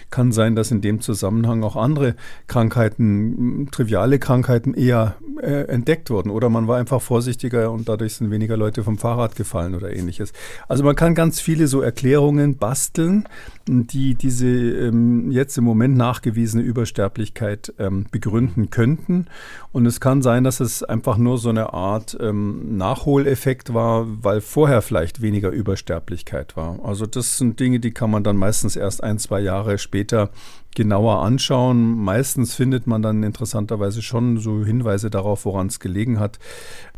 [0.09, 6.30] Kann sein, dass in dem Zusammenhang auch andere Krankheiten, triviale Krankheiten eher äh, entdeckt wurden.
[6.30, 10.33] Oder man war einfach vorsichtiger und dadurch sind weniger Leute vom Fahrrad gefallen oder ähnliches.
[10.66, 13.28] Also man kann ganz viele so Erklärungen basteln,
[13.70, 19.26] die diese ähm, jetzt im Moment nachgewiesene Übersterblichkeit ähm, begründen könnten.
[19.72, 24.40] Und es kann sein, dass es einfach nur so eine Art ähm, Nachholeffekt war, weil
[24.40, 26.80] vorher vielleicht weniger Übersterblichkeit war.
[26.85, 30.30] Also das sind Dinge, die kann man dann meistens erst ein, zwei Jahre später
[30.74, 31.98] genauer anschauen.
[31.98, 36.38] Meistens findet man dann interessanterweise schon so Hinweise darauf, woran es gelegen hat.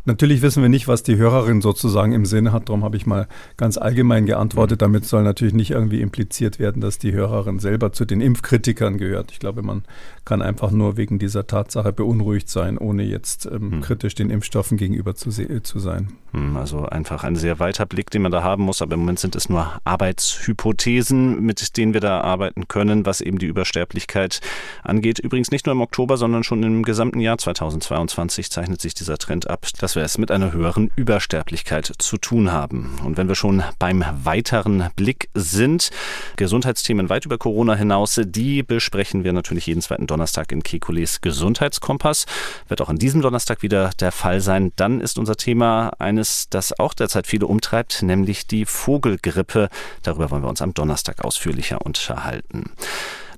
[0.05, 2.67] Natürlich wissen wir nicht, was die Hörerin sozusagen im Sinne hat.
[2.67, 4.81] Darum habe ich mal ganz allgemein geantwortet.
[4.81, 4.83] Mhm.
[4.85, 9.31] Damit soll natürlich nicht irgendwie impliziert werden, dass die Hörerin selber zu den Impfkritikern gehört.
[9.31, 9.83] Ich glaube, man
[10.25, 13.81] kann einfach nur wegen dieser Tatsache beunruhigt sein, ohne jetzt ähm, hm.
[13.81, 16.11] kritisch den Impfstoffen gegenüber zu, zu sein.
[16.31, 18.81] Hm, also einfach ein sehr weiter Blick, den man da haben muss.
[18.81, 23.37] Aber im Moment sind es nur Arbeitshypothesen, mit denen wir da arbeiten können, was eben
[23.37, 24.41] die Über Übersterblichkeit
[24.83, 25.19] angeht.
[25.19, 29.49] Übrigens nicht nur im Oktober, sondern schon im gesamten Jahr 2022 zeichnet sich dieser Trend
[29.49, 32.99] ab, dass wir es mit einer höheren Übersterblichkeit zu tun haben.
[33.05, 35.91] Und wenn wir schon beim weiteren Blick sind,
[36.35, 42.25] Gesundheitsthemen weit über Corona hinaus, die besprechen wir natürlich jeden zweiten Donnerstag in Kekules Gesundheitskompass.
[42.67, 44.73] Wird auch an diesem Donnerstag wieder der Fall sein.
[44.75, 49.69] Dann ist unser Thema eines, das auch derzeit viele umtreibt, nämlich die Vogelgrippe.
[50.03, 52.71] Darüber wollen wir uns am Donnerstag ausführlicher unterhalten.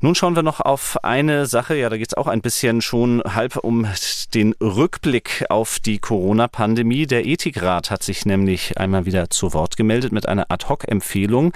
[0.06, 3.24] Nun schauen wir noch auf eine Sache, ja, da geht es auch ein bisschen schon
[3.26, 3.88] halb um
[4.36, 7.08] den Rückblick auf die Corona-Pandemie.
[7.08, 11.54] Der Ethikrat hat sich nämlich einmal wieder zu Wort gemeldet mit einer Ad-Hoc-Empfehlung.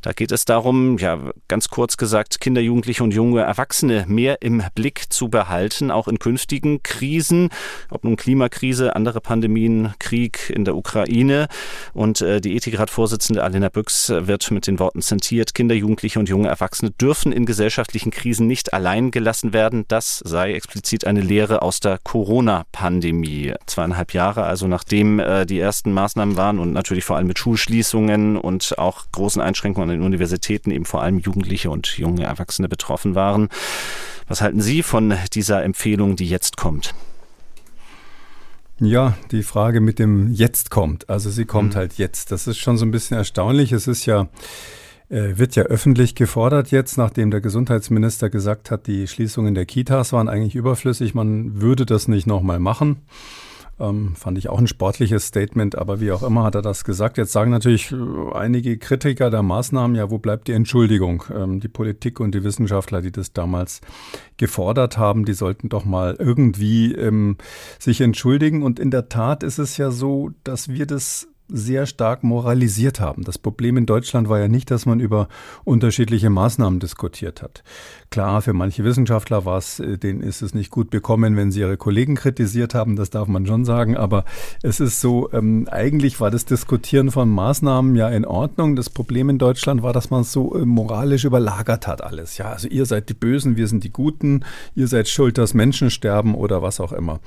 [0.00, 4.64] Da geht es darum, ja, ganz kurz gesagt, Kinder, Jugendliche und junge Erwachsene mehr im
[4.74, 7.50] Blick zu behalten, auch in künftigen Krisen,
[7.88, 11.46] ob nun Klimakrise, andere Pandemien, Krieg in der Ukraine.
[11.92, 16.48] Und äh, die Ethikrat-Vorsitzende Alena Büchs wird mit den Worten zentiert, Kinder, Jugendliche und junge
[16.48, 19.84] Erwachsene dürfen in Gesellschaft wirtschaftlichen Krisen nicht allein gelassen werden.
[19.88, 23.52] Das sei explizit eine Lehre aus der Corona-Pandemie.
[23.66, 28.38] Zweieinhalb Jahre, also nachdem äh, die ersten Maßnahmen waren und natürlich vor allem mit Schulschließungen
[28.38, 33.14] und auch großen Einschränkungen an den Universitäten eben vor allem Jugendliche und junge Erwachsene betroffen
[33.14, 33.50] waren.
[34.26, 36.94] Was halten Sie von dieser Empfehlung, die jetzt kommt?
[38.80, 41.10] Ja, die Frage mit dem jetzt kommt.
[41.10, 41.78] Also sie kommt mhm.
[41.78, 42.32] halt jetzt.
[42.32, 43.70] Das ist schon so ein bisschen erstaunlich.
[43.72, 44.28] Es ist ja
[45.12, 50.12] äh, wird ja öffentlich gefordert jetzt, nachdem der Gesundheitsminister gesagt hat, die Schließungen der Kitas
[50.12, 53.02] waren eigentlich überflüssig, man würde das nicht nochmal machen.
[53.78, 57.18] Ähm, fand ich auch ein sportliches Statement, aber wie auch immer hat er das gesagt.
[57.18, 57.96] Jetzt sagen natürlich äh,
[58.34, 61.24] einige Kritiker der Maßnahmen, ja, wo bleibt die Entschuldigung?
[61.34, 63.80] Ähm, die Politik und die Wissenschaftler, die das damals
[64.36, 67.36] gefordert haben, die sollten doch mal irgendwie ähm,
[67.78, 68.62] sich entschuldigen.
[68.62, 73.24] Und in der Tat ist es ja so, dass wir das sehr stark moralisiert haben.
[73.24, 75.28] Das Problem in Deutschland war ja nicht, dass man über
[75.64, 77.62] unterschiedliche Maßnahmen diskutiert hat.
[78.10, 81.60] Klar, für manche Wissenschaftler war es, äh, denen ist es nicht gut bekommen, wenn sie
[81.60, 84.24] ihre Kollegen kritisiert haben, das darf man schon sagen, aber
[84.62, 88.76] es ist so, ähm, eigentlich war das Diskutieren von Maßnahmen ja in Ordnung.
[88.76, 92.38] Das Problem in Deutschland war, dass man es so äh, moralisch überlagert hat alles.
[92.38, 95.90] Ja, also ihr seid die Bösen, wir sind die Guten, ihr seid schuld, dass Menschen
[95.90, 97.20] sterben oder was auch immer.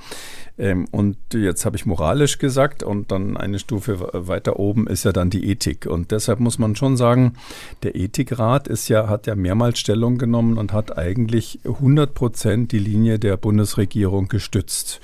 [0.58, 5.12] Ähm, und jetzt habe ich moralisch gesagt und dann eine Stufe weiter oben ist ja
[5.12, 5.86] dann die Ethik.
[5.86, 7.34] Und deshalb muss man schon sagen,
[7.82, 12.78] der Ethikrat ist ja, hat ja mehrmals Stellung genommen und hat eigentlich 100 Prozent die
[12.78, 15.00] Linie der Bundesregierung gestützt.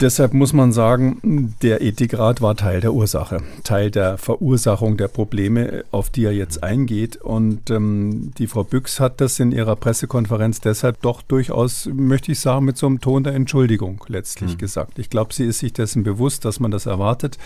[0.00, 5.84] Deshalb muss man sagen, der Ethikrat war Teil der Ursache, Teil der Verursachung der Probleme,
[5.90, 7.18] auf die er jetzt eingeht.
[7.18, 12.40] Und ähm, die Frau Büchs hat das in ihrer Pressekonferenz deshalb doch durchaus, möchte ich
[12.40, 14.58] sagen, mit so einem Ton der Entschuldigung letztlich mhm.
[14.58, 14.98] gesagt.
[14.98, 17.36] Ich glaube, sie ist sich dessen bewusst, dass man das erwartet.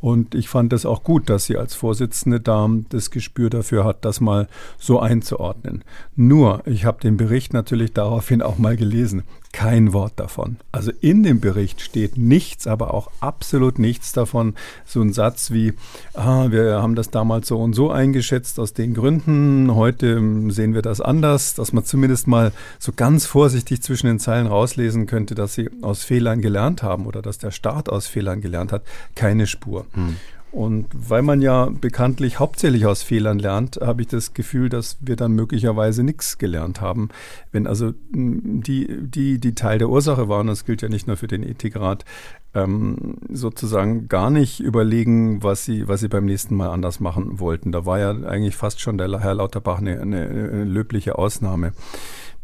[0.00, 4.04] Und ich fand es auch gut, dass sie als Vorsitzende da das Gespür dafür hat,
[4.04, 4.46] das mal
[4.78, 5.84] so einzuordnen.
[6.16, 9.22] Nur, ich habe den Bericht natürlich daraufhin auch mal gelesen.
[9.56, 10.58] Kein Wort davon.
[10.70, 14.54] Also in dem Bericht steht nichts, aber auch absolut nichts davon.
[14.84, 15.72] So ein Satz wie,
[16.12, 20.82] ah, wir haben das damals so und so eingeschätzt aus den Gründen, heute sehen wir
[20.82, 25.54] das anders, dass man zumindest mal so ganz vorsichtig zwischen den Zeilen rauslesen könnte, dass
[25.54, 28.82] sie aus Fehlern gelernt haben oder dass der Staat aus Fehlern gelernt hat.
[29.14, 29.86] Keine Spur.
[29.94, 30.16] Hm.
[30.56, 35.14] Und weil man ja bekanntlich hauptsächlich aus Fehlern lernt, habe ich das Gefühl, dass wir
[35.14, 37.10] dann möglicherweise nichts gelernt haben.
[37.52, 41.26] Wenn also die, die, die Teil der Ursache waren, das gilt ja nicht nur für
[41.26, 42.06] den Ethikrat,
[42.54, 47.70] ähm, sozusagen gar nicht überlegen, was sie, was sie beim nächsten Mal anders machen wollten.
[47.70, 51.74] Da war ja eigentlich fast schon der Herr Lauterbach eine, eine, eine löbliche Ausnahme.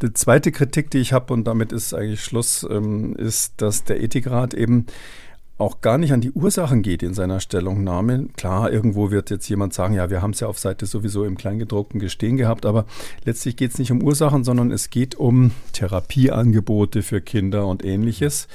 [0.02, 4.02] Die zweite Kritik, die ich habe, und damit ist eigentlich Schluss, ähm, ist, dass der
[4.02, 4.84] Ethikrat eben
[5.62, 8.28] auch gar nicht an die Ursachen geht in seiner Stellungnahme.
[8.36, 11.36] Klar, irgendwo wird jetzt jemand sagen, ja, wir haben es ja auf Seite sowieso im
[11.36, 12.84] Kleingedruckten gestehen gehabt, aber
[13.24, 18.48] letztlich geht es nicht um Ursachen, sondern es geht um Therapieangebote für Kinder und ähnliches.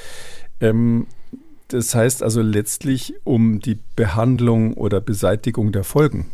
[0.62, 1.08] Ähm,
[1.70, 6.28] das heißt also letztlich um die Behandlung oder Beseitigung der Folgen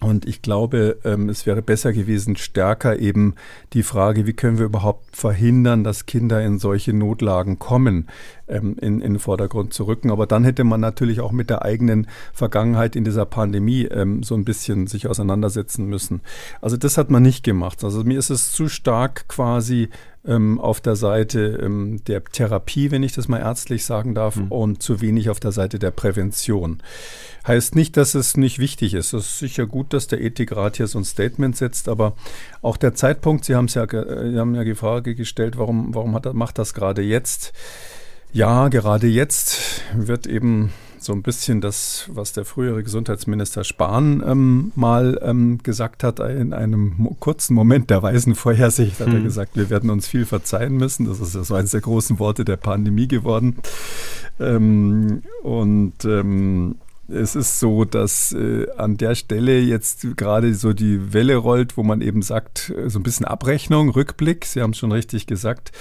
[0.00, 3.36] und ich glaube, ähm, es wäre besser gewesen, stärker eben
[3.72, 8.08] die Frage, wie können wir überhaupt verhindern, dass Kinder in solche Notlagen kommen,
[8.48, 10.10] ähm, in, in den Vordergrund zu rücken.
[10.10, 14.34] Aber dann hätte man natürlich auch mit der eigenen Vergangenheit in dieser Pandemie ähm, so
[14.34, 16.20] ein bisschen sich auseinandersetzen müssen.
[16.60, 17.82] Also das hat man nicht gemacht.
[17.84, 19.88] Also mir ist es zu stark quasi
[20.26, 24.50] ähm, auf der Seite ähm, der Therapie, wenn ich das mal ärztlich sagen darf, mhm.
[24.50, 26.82] und zu wenig auf der Seite der Prävention.
[27.46, 29.12] Heißt nicht, dass es nicht wichtig ist.
[29.12, 32.14] Es ist sicher gut, dass der Ethikrat hier so ein Statement setzt, aber
[32.62, 36.14] auch der Zeitpunkt, Sie haben es ja, Sie haben ja die Frage gestellt, warum, warum
[36.14, 37.52] hat, macht das gerade jetzt?
[38.32, 40.72] Ja, gerade jetzt wird eben
[41.04, 46.52] so ein bisschen das, was der frühere Gesundheitsminister Spahn ähm, mal ähm, gesagt hat, in
[46.52, 49.16] einem kurzen Moment der weisen Vorhersicht hat hm.
[49.16, 51.06] er gesagt, wir werden uns viel verzeihen müssen.
[51.06, 53.58] Das ist ja so eines der großen Worte der Pandemie geworden.
[54.40, 56.76] Ähm, und ähm,
[57.08, 61.82] es ist so, dass äh, an der Stelle jetzt gerade so die Welle rollt, wo
[61.82, 65.72] man eben sagt, äh, so ein bisschen Abrechnung, Rückblick, Sie haben es schon richtig gesagt.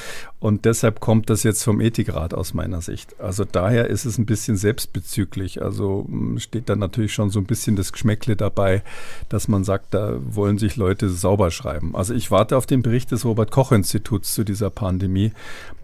[0.44, 3.18] Und deshalb kommt das jetzt vom Ethikrat aus meiner Sicht.
[3.18, 5.62] Also daher ist es ein bisschen selbstbezüglich.
[5.62, 8.84] Also hm, steht dann natürlich schon so ein bisschen das Geschmäckle dabei,
[9.30, 11.96] dass man sagt, da wollen sich Leute sauber schreiben.
[11.96, 15.32] Also ich warte auf den Bericht des Robert Koch Instituts zu dieser Pandemie.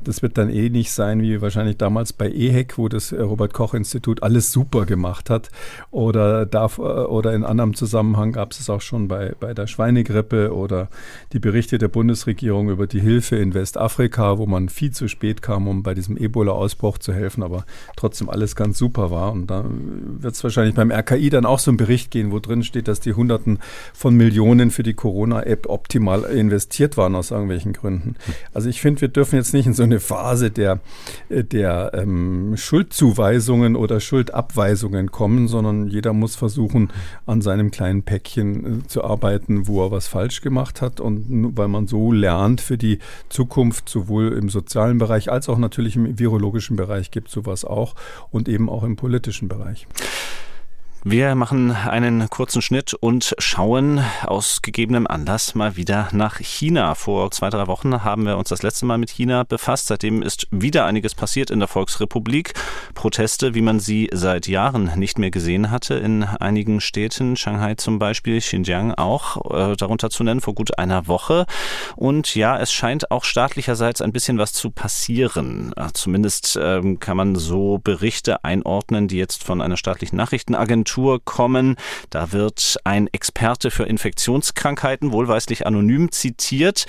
[0.04, 3.74] Das wird dann eh nicht sein wie wahrscheinlich damals bei EHEC, wo das Robert Koch
[3.74, 5.52] Institut alles super gemacht hat.
[5.90, 10.54] Oder, darf, oder in anderem Zusammenhang gab es es auch schon bei, bei der Schweinegrippe
[10.54, 10.90] oder
[11.32, 15.68] die Berichte der Bundesregierung über die Hilfe in Westafrika, wo man viel zu spät kam,
[15.68, 19.32] um bei diesem Ebola-Ausbruch zu helfen, aber trotzdem alles ganz super war.
[19.32, 22.64] Und da wird es wahrscheinlich beim RKI dann auch so einen Bericht gehen, wo drin
[22.64, 23.60] steht, dass die Hunderten
[23.94, 28.16] von Millionen für die Corona-App optimal investiert waren aus irgendwelchen Gründen.
[28.54, 30.80] Also ich finde, wir dürfen jetzt nicht in so eine Phase der,
[31.30, 36.92] der ähm, Schuldzuweisungen oder Schuldabweisungen kommen, sondern jeder muss versuchen,
[37.26, 41.00] an seinem kleinen Päckchen äh, zu arbeiten, wo er was falsch gemacht hat.
[41.00, 45.96] Und weil man so lernt für die Zukunft, sowohl im sozialen Bereich als auch natürlich
[45.96, 47.96] im virologischen Bereich gibt sowas auch
[48.32, 49.88] und eben auch im politischen Bereich.
[51.06, 56.94] Wir machen einen kurzen Schnitt und schauen aus gegebenem Anlass mal wieder nach China.
[56.94, 59.88] Vor zwei, drei Wochen haben wir uns das letzte Mal mit China befasst.
[59.88, 62.54] Seitdem ist wieder einiges passiert in der Volksrepublik.
[62.96, 67.98] Proteste, wie man sie seit Jahren nicht mehr gesehen hatte in einigen Städten, Shanghai zum
[67.98, 71.46] Beispiel, Xinjiang auch, äh, darunter zu nennen, vor gut einer Woche.
[71.96, 75.72] Und ja, es scheint auch staatlicherseits ein bisschen was zu passieren.
[75.78, 81.24] Äh, zumindest ähm, kann man so Berichte einordnen, die jetzt von einer staatlichen Nachrichtenagentur Agentur
[81.24, 81.76] kommen.
[82.10, 86.86] Da wird ein Experte für Infektionskrankheiten, wohlweislich anonym zitiert,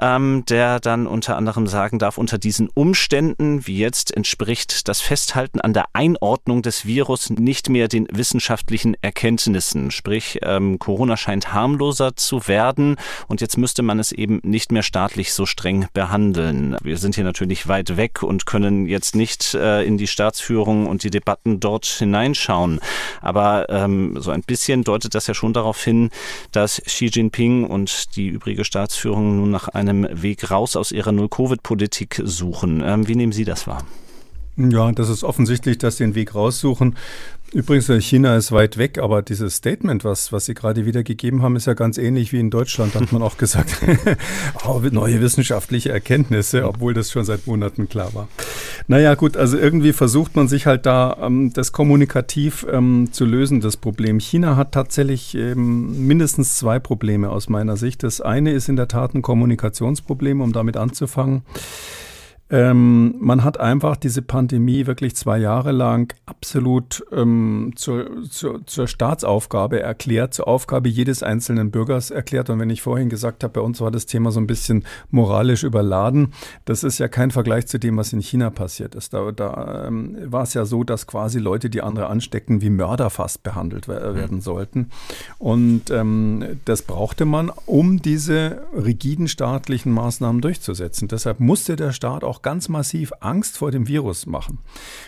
[0.00, 5.60] ähm, der dann unter anderem sagen darf, unter diesen Umständen, wie jetzt, entspricht das Festhalten
[5.60, 9.90] an der Einordnung des Virus nicht mehr den wissenschaftlichen Erkenntnissen.
[9.90, 12.96] Sprich, ähm, Corona scheint harmloser zu werden
[13.28, 16.76] und jetzt müsste man es eben nicht mehr staatlich so streng behandeln.
[16.82, 21.04] Wir sind hier natürlich weit weg und können jetzt nicht äh, in die Staatsführung und
[21.04, 22.80] die Debatten dort hineinschauen.
[23.20, 26.10] Aber aber ähm, so ein bisschen deutet das ja schon darauf hin,
[26.52, 32.22] dass Xi Jinping und die übrige Staatsführung nun nach einem Weg raus aus ihrer Null-Covid-Politik
[32.24, 32.82] suchen.
[32.84, 33.84] Ähm, wie nehmen Sie das wahr?
[34.56, 36.94] Ja, das ist offensichtlich, dass sie den Weg raussuchen.
[37.54, 41.54] Übrigens, äh, China ist weit weg, aber dieses Statement, was, was Sie gerade wiedergegeben haben,
[41.54, 43.76] ist ja ganz ähnlich wie in Deutschland, hat man auch gesagt.
[44.66, 48.28] oh, neue wissenschaftliche Erkenntnisse, obwohl das schon seit Monaten klar war.
[48.88, 53.60] Naja, gut, also irgendwie versucht man sich halt da ähm, das kommunikativ ähm, zu lösen,
[53.60, 54.18] das Problem.
[54.18, 58.02] China hat tatsächlich ähm, mindestens zwei Probleme aus meiner Sicht.
[58.02, 61.42] Das eine ist in der Tat ein Kommunikationsproblem, um damit anzufangen.
[62.54, 68.86] Ähm, man hat einfach diese Pandemie wirklich zwei Jahre lang absolut ähm, zur, zur, zur,
[68.86, 72.50] Staatsaufgabe erklärt, zur Aufgabe jedes einzelnen Bürgers erklärt.
[72.50, 75.64] Und wenn ich vorhin gesagt habe, bei uns war das Thema so ein bisschen moralisch
[75.64, 76.32] überladen,
[76.64, 79.14] das ist ja kein Vergleich zu dem, was in China passiert ist.
[79.14, 83.10] Da, da ähm, war es ja so, dass quasi Leute, die andere anstecken, wie Mörder
[83.10, 84.90] fast behandelt werden sollten.
[85.40, 91.08] Und ähm, das brauchte man, um diese rigiden staatlichen Maßnahmen durchzusetzen.
[91.08, 94.58] Deshalb musste der Staat auch ganz massiv Angst vor dem Virus machen.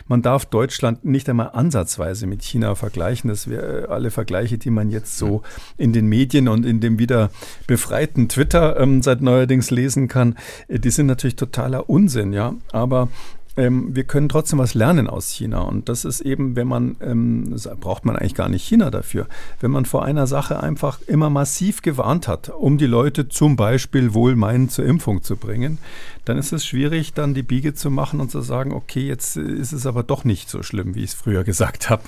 [0.09, 3.29] Man darf Deutschland nicht einmal ansatzweise mit China vergleichen.
[3.29, 5.43] Das wäre äh, alle Vergleiche, die man jetzt so
[5.77, 7.31] in den Medien und in dem wieder
[7.69, 12.55] befreiten Twitter ähm, seit neuerdings lesen kann, äh, die sind natürlich totaler Unsinn, ja.
[12.73, 13.09] Aber
[13.57, 15.61] wir können trotzdem was lernen aus China.
[15.61, 19.27] Und das ist eben, wenn man, ähm, braucht man eigentlich gar nicht China dafür,
[19.61, 24.13] wenn man vor einer Sache einfach immer massiv gewarnt hat, um die Leute zum Beispiel
[24.13, 25.79] wohlmeinend zur Impfung zu bringen,
[26.27, 29.73] dann ist es schwierig, dann die Biege zu machen und zu sagen, okay, jetzt ist
[29.73, 32.03] es aber doch nicht so schlimm, wie ich es früher gesagt habe.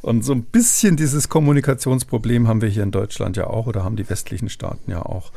[0.00, 3.96] Und so ein bisschen dieses Kommunikationsproblem haben wir hier in Deutschland ja auch oder haben
[3.96, 5.32] die westlichen Staaten ja auch.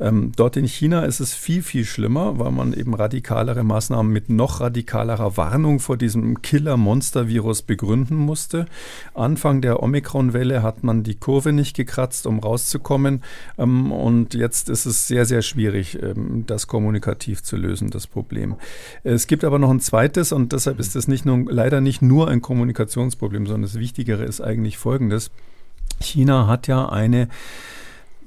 [0.00, 4.30] Ähm, dort in China ist es viel, viel schlimmer, weil man eben radikalere Maßnahmen mit
[4.30, 4.60] noch
[5.06, 8.66] radikalerer Warnung vor diesem Killer-Monster-Virus begründen musste.
[9.14, 13.22] Anfang der Omikron-Welle hat man die Kurve nicht gekratzt, um rauszukommen.
[13.58, 18.56] Ähm, und jetzt ist es sehr, sehr schwierig, ähm, das kommunikativ zu lösen das Problem.
[19.04, 22.28] Es gibt aber noch ein zweites und deshalb ist das nicht nur, leider nicht nur
[22.28, 25.30] ein Kommunikationsproblem, sondern das Wichtigere ist eigentlich folgendes.
[26.00, 27.28] China hat ja eine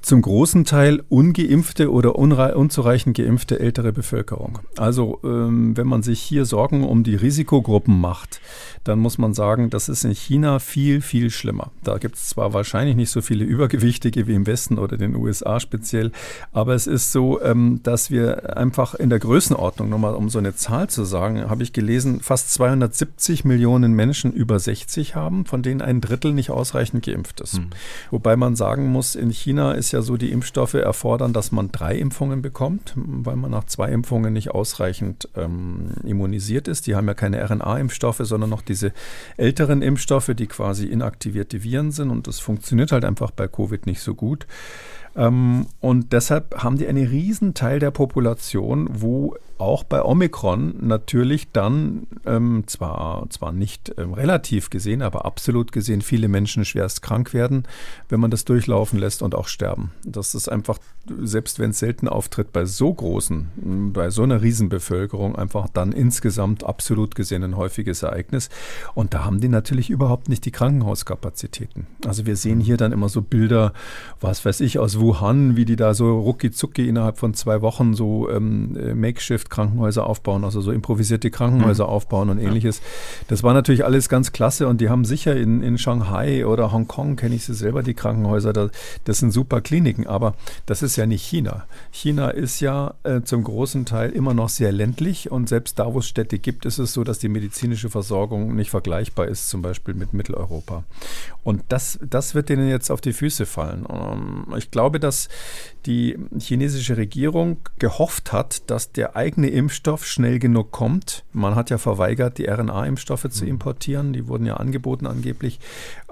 [0.02, 4.60] zum großen Teil ungeimpfte oder unzureichend geimpfte ältere Bevölkerung.
[4.76, 8.40] Also ähm, wenn man sich hier Sorgen um die Risikogruppen macht,
[8.84, 11.70] dann muss man sagen, das ist in China viel, viel schlimmer.
[11.84, 15.60] Da gibt es zwar wahrscheinlich nicht so viele Übergewichtige wie im Westen oder den USA
[15.60, 16.12] speziell,
[16.52, 20.54] aber es ist so, ähm, dass wir einfach in der Größenordnung, nochmal um so eine
[20.54, 25.82] Zahl zu sagen, habe ich gelesen, fast 270 Millionen Menschen über 60 haben, von denen
[25.82, 27.58] ein Drittel nicht ausreichend geimpft ist.
[27.58, 27.70] Hm.
[28.10, 31.96] Wobei man sagen muss, in China ist ja so, die Impfstoffe erfordern, dass man drei
[31.96, 36.86] Impfungen bekommt, weil man nach zwei Impfungen nicht ausreichend ähm, immunisiert ist.
[36.86, 38.92] Die haben ja keine RNA-Impfstoffe, sondern noch diese
[39.36, 42.10] älteren Impfstoffe, die quasi inaktivierte Viren sind.
[42.10, 44.46] Und das funktioniert halt einfach bei Covid nicht so gut.
[45.16, 51.52] Ähm, und deshalb haben die einen riesen Teil der Population, wo auch bei Omikron natürlich
[51.52, 57.34] dann ähm, zwar, zwar nicht ähm, relativ gesehen, aber absolut gesehen viele Menschen schwerst krank
[57.34, 57.64] werden,
[58.08, 59.92] wenn man das durchlaufen lässt und auch sterben.
[60.04, 60.78] Das ist einfach,
[61.22, 66.64] selbst wenn es selten auftritt, bei so großen, bei so einer Riesenbevölkerung einfach dann insgesamt
[66.64, 68.48] absolut gesehen ein häufiges Ereignis.
[68.94, 71.86] Und da haben die natürlich überhaupt nicht die Krankenhauskapazitäten.
[72.06, 73.72] Also wir sehen hier dann immer so Bilder,
[74.20, 76.50] was weiß ich, aus Wuhan, wie die da so rucki
[76.88, 81.90] innerhalb von zwei Wochen so ähm, äh, Makeshift Krankenhäuser aufbauen, also so improvisierte Krankenhäuser mhm.
[81.90, 82.80] aufbauen und ähnliches.
[83.28, 87.16] Das war natürlich alles ganz klasse und die haben sicher in, in Shanghai oder Hongkong,
[87.16, 88.70] kenne ich sie selber, die Krankenhäuser, das,
[89.04, 90.34] das sind super Kliniken, aber
[90.66, 91.64] das ist ja nicht China.
[91.90, 95.98] China ist ja äh, zum großen Teil immer noch sehr ländlich und selbst da, wo
[95.98, 99.94] es Städte gibt, ist es so, dass die medizinische Versorgung nicht vergleichbar ist, zum Beispiel
[99.94, 100.84] mit Mitteleuropa.
[101.42, 103.86] Und das, das wird denen jetzt auf die Füße fallen.
[103.90, 105.28] Ähm, ich glaube, dass
[105.86, 111.24] die chinesische Regierung gehofft hat, dass der eigene Impfstoff schnell genug kommt.
[111.32, 113.50] Man hat ja verweigert, die RNA-Impfstoffe zu mhm.
[113.50, 114.12] importieren.
[114.12, 115.58] Die wurden ja angeboten angeblich.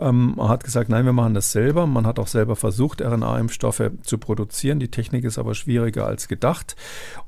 [0.01, 1.87] Ähm, man hat gesagt, nein, wir machen das selber.
[1.87, 4.81] Man hat auch selber versucht, RNA-Impfstoffe zu produzieren.
[4.81, 6.77] Die Technik ist aber schwieriger als gedacht.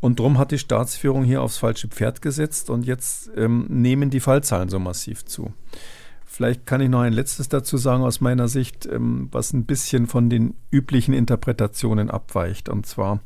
[0.01, 4.21] Und darum hat die Staatsführung hier aufs falsche Pferd gesetzt und jetzt ähm, nehmen die
[4.21, 5.53] Fallzahlen so massiv zu.
[6.33, 10.07] Vielleicht kann ich noch ein letztes dazu sagen aus meiner Sicht, ähm, was ein bisschen
[10.07, 12.69] von den üblichen Interpretationen abweicht.
[12.69, 13.21] Und zwar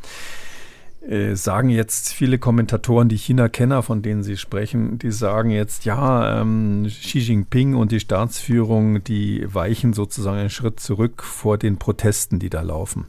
[1.08, 6.40] äh, sagen jetzt viele Kommentatoren, die China-Kenner, von denen Sie sprechen, die sagen jetzt, ja,
[6.40, 12.38] ähm, Xi Jinping und die Staatsführung, die weichen sozusagen einen Schritt zurück vor den Protesten,
[12.38, 13.06] die da laufen.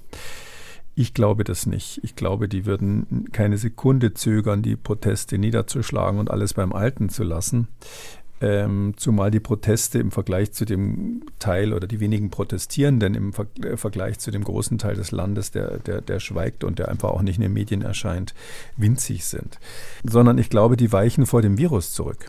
[0.93, 1.99] Ich glaube das nicht.
[2.03, 7.23] Ich glaube, die würden keine Sekunde zögern, die Proteste niederzuschlagen und alles beim Alten zu
[7.23, 7.67] lassen.
[8.41, 13.45] Ähm, zumal die Proteste im Vergleich zu dem Teil oder die wenigen Protestierenden im Ver
[13.63, 17.09] äh, Vergleich zu dem großen Teil des Landes, der, der, der schweigt und der einfach
[17.09, 18.33] auch nicht in den Medien erscheint,
[18.75, 19.57] winzig sind.
[20.03, 22.25] Sondern ich glaube, die weichen vor dem Virus zurück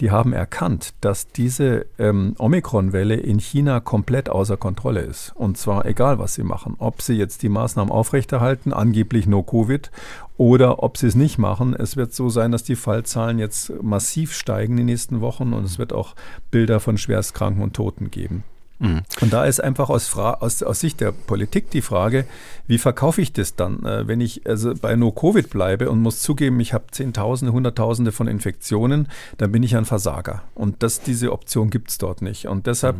[0.00, 5.32] die haben erkannt, dass diese ähm, Omikron-Welle in China komplett außer Kontrolle ist.
[5.34, 6.76] Und zwar egal, was sie machen.
[6.78, 9.90] Ob sie jetzt die Maßnahmen aufrechterhalten, angeblich No Covid,
[10.36, 11.74] oder ob sie es nicht machen.
[11.74, 15.64] Es wird so sein, dass die Fallzahlen jetzt massiv steigen in den nächsten Wochen und
[15.64, 16.14] es wird auch
[16.50, 18.44] Bilder von Schwerstkranken und Toten geben.
[18.78, 19.02] Mhm.
[19.20, 22.26] Und da ist einfach aus, aus, aus, Sicht der Politik die Frage,
[22.66, 26.60] wie verkaufe ich das dann, äh, wenn ich also bei No-Covid bleibe und muss zugeben,
[26.60, 29.08] ich habe Zehntausende, Hunderttausende von Infektionen,
[29.38, 30.42] dann bin ich ein Versager.
[30.54, 32.48] Und das, diese Option gibt es dort nicht.
[32.48, 32.98] Und deshalb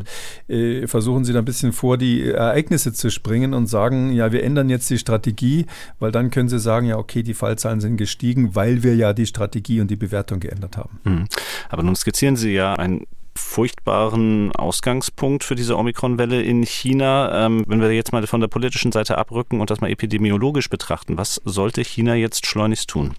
[0.48, 0.54] mhm.
[0.54, 4.42] äh, versuchen sie da ein bisschen vor die Ereignisse zu springen und sagen, ja, wir
[4.42, 5.66] ändern jetzt die Strategie,
[5.98, 9.26] weil dann können sie sagen, ja, okay, die Fallzahlen sind gestiegen, weil wir ja die
[9.26, 11.00] Strategie und die Bewertung geändert haben.
[11.04, 11.24] Mhm.
[11.68, 13.06] Aber nun skizzieren Sie ja ein
[13.37, 17.46] furchtbaren Ausgangspunkt für diese Omikron-Welle in China.
[17.46, 21.16] Ähm, wenn wir jetzt mal von der politischen Seite abrücken und das mal epidemiologisch betrachten,
[21.16, 23.14] was sollte China jetzt schleunigst tun?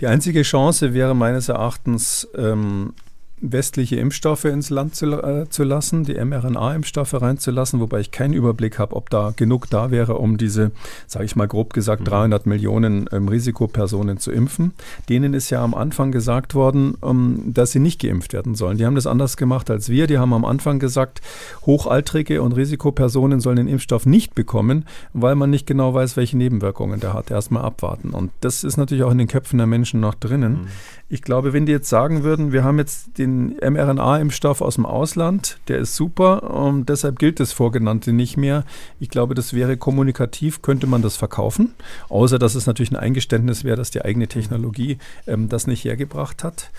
[0.00, 2.94] Die einzige Chance wäre meines Erachtens, ähm,
[3.40, 8.78] westliche Impfstoffe ins Land zu, äh, zu lassen, die mRNA-Impfstoffe reinzulassen, wobei ich keinen Überblick
[8.78, 10.70] habe, ob da genug da wäre, um diese,
[11.06, 12.50] sage ich mal grob gesagt, 300 mhm.
[12.50, 14.72] Millionen ähm, Risikopersonen zu impfen.
[15.08, 18.78] Denen ist ja am Anfang gesagt worden, ähm, dass sie nicht geimpft werden sollen.
[18.78, 20.06] Die haben das anders gemacht als wir.
[20.06, 21.20] Die haben am Anfang gesagt,
[21.66, 27.00] Hochaltrige und Risikopersonen sollen den Impfstoff nicht bekommen, weil man nicht genau weiß, welche Nebenwirkungen
[27.00, 27.30] der hat.
[27.30, 28.10] Erstmal abwarten.
[28.10, 30.52] Und das ist natürlich auch in den Köpfen der Menschen noch drinnen.
[30.52, 30.66] Mhm.
[31.08, 35.58] Ich glaube, wenn die jetzt sagen würden, wir haben jetzt den mRNA-Impfstoff aus dem Ausland,
[35.68, 38.64] der ist super und deshalb gilt das Vorgenannte nicht mehr.
[39.00, 41.74] Ich glaube, das wäre kommunikativ, könnte man das verkaufen,
[42.08, 46.44] außer dass es natürlich ein Eingeständnis wäre, dass die eigene Technologie ähm, das nicht hergebracht
[46.44, 46.70] hat.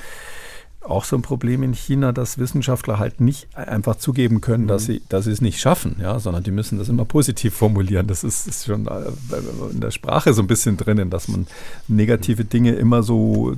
[0.86, 4.93] Auch so ein Problem in China, dass Wissenschaftler halt nicht einfach zugeben können, dass, mhm.
[4.93, 8.08] sie, dass sie es nicht schaffen, ja, sondern die müssen das immer positiv formulieren.
[8.08, 11.48] Das ist, ist schon äh, in der Sprache so ein bisschen drinnen, dass man
[11.88, 13.56] negative Dinge immer so,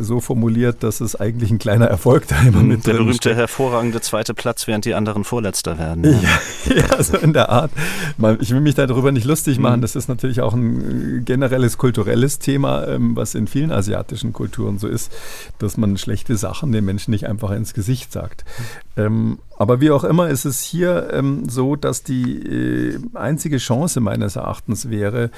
[0.00, 3.36] so formuliert, dass es eigentlich ein kleiner Erfolg da immer mit Der berühmte steht.
[3.36, 6.04] hervorragende zweite Platz, während die anderen Vorletzter werden.
[6.04, 7.70] Ja, ja so in der Art.
[8.40, 9.78] Ich will mich darüber nicht lustig machen.
[9.78, 9.82] Mhm.
[9.82, 14.88] Das ist natürlich auch ein generelles kulturelles Thema, ähm, was in vielen asiatischen Kulturen so
[14.88, 15.12] ist,
[15.58, 18.44] dass man schlechte Sachen den Menschen nicht einfach ins Gesicht sagt.
[18.96, 24.00] Ähm, aber wie auch immer ist es hier ähm, so, dass die äh, einzige Chance
[24.00, 25.30] meines Erachtens wäre,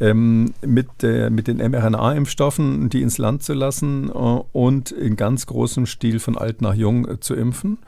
[0.00, 5.46] ähm, mit, äh, mit den mRNA-Impfstoffen die ins Land zu lassen äh, und in ganz
[5.46, 7.78] großem Stil von alt nach jung äh, zu impfen.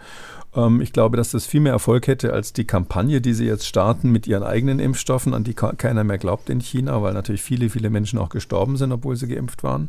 [0.55, 3.67] Ähm, ich glaube, dass das viel mehr Erfolg hätte als die Kampagne, die sie jetzt
[3.67, 7.71] starten mit ihren eigenen Impfstoffen, an die keiner mehr glaubt in China, weil natürlich viele,
[7.71, 9.89] viele Menschen auch gestorben sind, obwohl sie geimpft waren.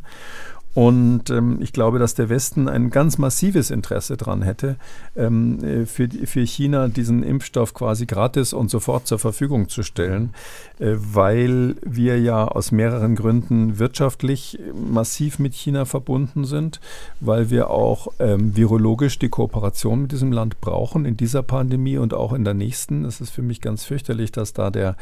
[0.74, 4.76] Und ähm, ich glaube, dass der Westen ein ganz massives Interesse daran hätte,
[5.16, 10.34] ähm, äh, für, für China diesen Impfstoff quasi gratis und sofort zur Verfügung zu stellen,
[10.80, 16.80] äh, weil wir ja aus mehreren Gründen wirtschaftlich massiv mit China verbunden sind,
[17.20, 22.16] weil wir auch ähm, virologisch die Kooperation mit diesem Land brauchen in dieser Pandemie und
[22.16, 23.06] auch in der nächsten.
[23.06, 24.98] Es ist für mich ganz fürchterlich, dass da der,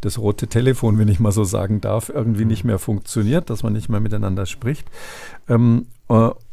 [0.00, 3.74] das rote Telefon, wenn ich mal so sagen darf, irgendwie nicht mehr funktioniert, dass man
[3.74, 4.86] nicht mehr miteinander spricht.
[5.48, 5.99] Ähm, äh,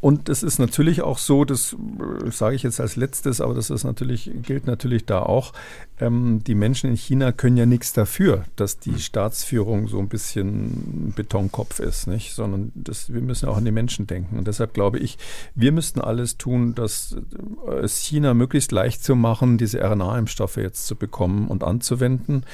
[0.00, 3.70] und es ist natürlich auch so, das äh, sage ich jetzt als letztes, aber das
[3.70, 5.52] ist natürlich, gilt natürlich da auch,
[5.98, 11.12] ähm, die Menschen in China können ja nichts dafür, dass die Staatsführung so ein bisschen
[11.16, 12.34] Betonkopf ist, nicht?
[12.34, 14.38] Sondern das, wir müssen auch an die Menschen denken.
[14.38, 15.18] Und deshalb glaube ich,
[15.56, 17.16] wir müssten alles tun, dass
[17.66, 22.44] äh, es China möglichst leicht zu machen, diese RNA-Impfstoffe jetzt zu bekommen und anzuwenden.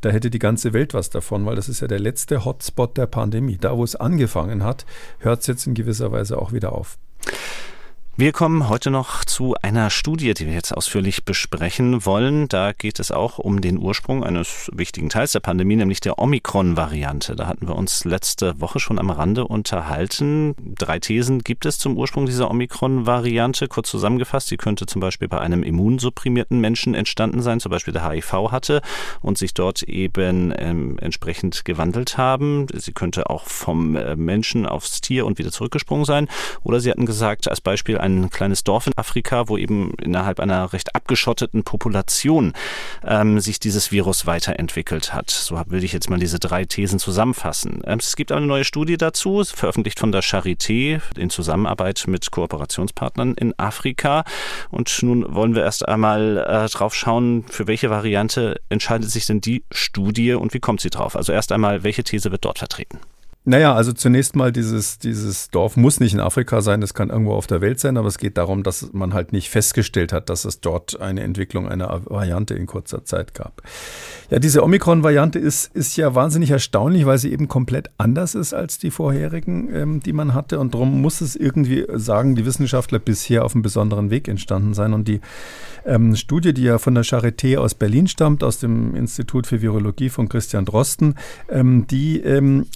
[0.00, 3.06] Da hätte die ganze Welt was davon, weil das ist ja der letzte Hotspot der
[3.06, 3.58] Pandemie.
[3.60, 4.86] Da, wo es angefangen hat,
[5.18, 6.98] hört es jetzt in gewisser Weise auch wieder auf.
[8.14, 12.46] Wir kommen heute noch zu einer Studie, die wir jetzt ausführlich besprechen wollen.
[12.46, 17.36] Da geht es auch um den Ursprung eines wichtigen Teils der Pandemie, nämlich der Omikron-Variante.
[17.36, 20.54] Da hatten wir uns letzte Woche schon am Rande unterhalten.
[20.58, 23.66] Drei Thesen gibt es zum Ursprung dieser Omikron-Variante.
[23.66, 28.10] Kurz zusammengefasst, sie könnte zum Beispiel bei einem immunsupprimierten Menschen entstanden sein, zum Beispiel der
[28.10, 28.82] HIV hatte
[29.22, 32.66] und sich dort eben ähm, entsprechend gewandelt haben.
[32.74, 36.28] Sie könnte auch vom äh, Menschen aufs Tier und wieder zurückgesprungen sein.
[36.62, 40.72] Oder sie hatten gesagt, als Beispiel ein kleines Dorf in Afrika, wo eben innerhalb einer
[40.72, 42.52] recht abgeschotteten Population
[43.06, 45.30] ähm, sich dieses Virus weiterentwickelt hat.
[45.30, 47.80] So will ich jetzt mal diese drei Thesen zusammenfassen.
[47.86, 53.34] Ähm, es gibt eine neue Studie dazu, veröffentlicht von der Charité in Zusammenarbeit mit Kooperationspartnern
[53.34, 54.24] in Afrika.
[54.70, 59.40] Und nun wollen wir erst einmal äh, drauf schauen, für welche Variante entscheidet sich denn
[59.40, 61.16] die Studie und wie kommt sie drauf?
[61.16, 62.98] Also erst einmal, welche These wird dort vertreten?
[63.44, 67.32] Naja, also zunächst mal dieses, dieses Dorf muss nicht in Afrika sein, es kann irgendwo
[67.32, 70.44] auf der Welt sein, aber es geht darum, dass man halt nicht festgestellt hat, dass
[70.44, 73.62] es dort eine Entwicklung einer Variante in kurzer Zeit gab.
[74.30, 78.78] Ja, diese Omikron-Variante ist, ist ja wahnsinnig erstaunlich, weil sie eben komplett anders ist als
[78.78, 80.60] die vorherigen, ähm, die man hatte.
[80.60, 84.94] Und darum muss es irgendwie, sagen die Wissenschaftler, bisher auf einem besonderen Weg entstanden sein.
[84.94, 85.20] Und die
[85.84, 90.08] ähm, Studie, die ja von der Charité aus Berlin stammt, aus dem Institut für Virologie
[90.08, 91.16] von Christian Drosten,
[91.50, 92.66] ähm, die ähm,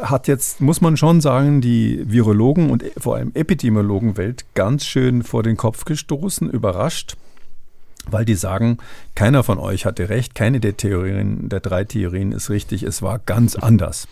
[0.00, 5.42] hat jetzt, muss man schon sagen, die Virologen und vor allem Epidemiologenwelt ganz schön vor
[5.42, 7.16] den Kopf gestoßen, überrascht
[8.06, 8.78] weil die sagen,
[9.14, 13.18] keiner von euch hatte recht, keine der Theorien, der drei Theorien ist richtig, es war
[13.18, 14.08] ganz anders.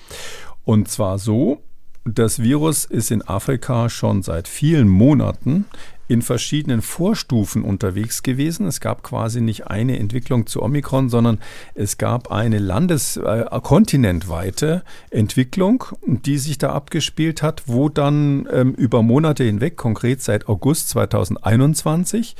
[0.65, 1.61] Und zwar so,
[2.05, 5.67] das Virus ist in Afrika schon seit vielen Monaten
[6.09, 8.67] in verschiedenen Vorstufen unterwegs gewesen.
[8.67, 11.39] Es gab quasi nicht eine Entwicklung zu Omikron, sondern
[11.75, 18.75] es gab eine landes-, äh, kontinentweite Entwicklung, die sich da abgespielt hat, wo dann ähm,
[18.75, 22.37] über Monate hinweg, konkret seit August 2021,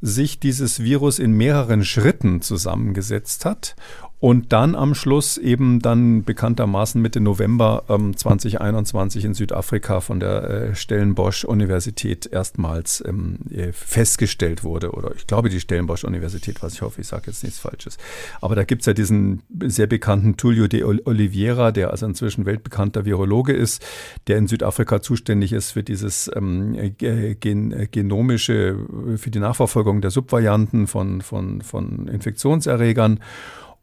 [0.00, 3.74] sich dieses Virus in mehreren Schritten zusammengesetzt hat
[4.20, 10.42] und dann am Schluss eben dann bekanntermaßen Mitte November ähm, 2021 in Südafrika von der
[10.42, 14.90] äh, Stellenbosch-Universität erstmals ähm, äh, festgestellt wurde.
[14.90, 17.96] Oder ich glaube die Stellenbosch-Universität, was ich hoffe, ich sage jetzt nichts Falsches.
[18.40, 23.04] Aber da gibt es ja diesen sehr bekannten Tullio de Oliveira, der also inzwischen weltbekannter
[23.04, 23.86] Virologe ist,
[24.26, 28.78] der in Südafrika zuständig ist für dieses ähm, gen äh, genomische,
[29.16, 33.20] für die Nachverfolgung der Subvarianten von, von, von Infektionserregern.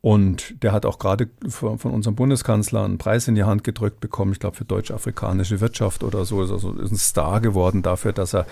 [0.06, 4.34] Und der hat auch gerade von, unserem Bundeskanzler einen Preis in die Hand gedrückt bekommen,
[4.34, 8.46] ich glaube für deutsch-afrikanische Wirtschaft oder so, ist also ein Star geworden dafür, dass er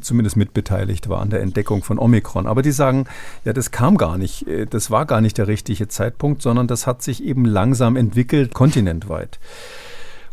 [0.00, 2.46] zumindest mitbeteiligt war an der Entdeckung von Omikron.
[2.46, 3.04] Aber die sagen,
[3.44, 6.86] ja, das kam gar nicht, äh, das war gar nicht der richtige Zeitpunkt, sondern das
[6.86, 9.38] hat sich eben langsam entwickelt, kontinentweit.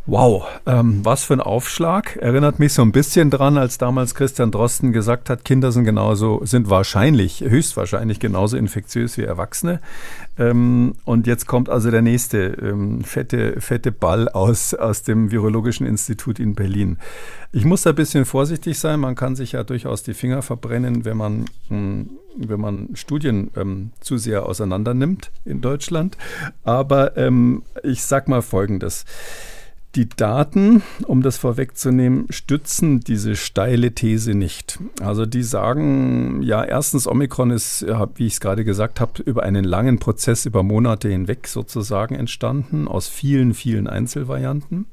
[0.08, 2.16] Wow, ähm, was für ein Aufschlag.
[2.16, 6.44] Erinnert mich so ein bisschen dran, als damals Christian Drosten gesagt hat, Kinder sind genauso,
[6.44, 9.80] sind wahrscheinlich, höchstwahrscheinlich genauso infektiös wie Erwachsene.
[10.40, 15.86] Ähm, und jetzt kommt also der nächste ähm, fette, fette Ball aus, aus dem Virologischen
[15.86, 16.98] Institut in Berlin.
[17.52, 19.00] Ich muss da ein bisschen vorsichtig sein.
[19.00, 23.52] Man kann sich ja durchaus die Finger verbrennen, wenn man, mh, hm, wenn man Studien
[23.56, 26.18] ähm, zu sehr auseinander nimmt in Deutschland.
[26.64, 29.06] Aber ähm, ich sag mal Folgendes.
[29.96, 34.80] Die Daten, um das vorwegzunehmen, stützen diese steile These nicht.
[35.02, 37.86] Also die sagen, ja, erstens, Omikron ist,
[38.16, 42.88] wie ich es gerade gesagt habe, über einen langen Prozess über Monate hinweg sozusagen entstanden,
[42.88, 44.86] aus vielen, vielen Einzelvarianten.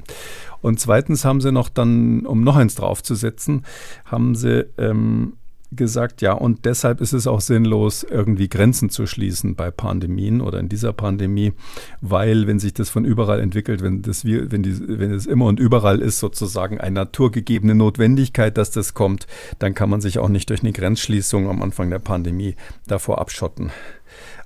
[0.62, 3.64] Und zweitens haben sie noch dann, um noch eins draufzusetzen,
[4.04, 5.34] haben sie ähm,
[5.70, 10.60] gesagt, ja, und deshalb ist es auch sinnlos, irgendwie Grenzen zu schließen bei Pandemien oder
[10.60, 11.52] in dieser Pandemie,
[12.00, 15.60] weil wenn sich das von überall entwickelt, wenn das wenn die, wenn es immer und
[15.60, 19.26] überall ist, sozusagen eine naturgegebene Notwendigkeit, dass das kommt,
[19.58, 22.54] dann kann man sich auch nicht durch eine Grenzschließung am Anfang der Pandemie
[22.86, 23.70] davor abschotten.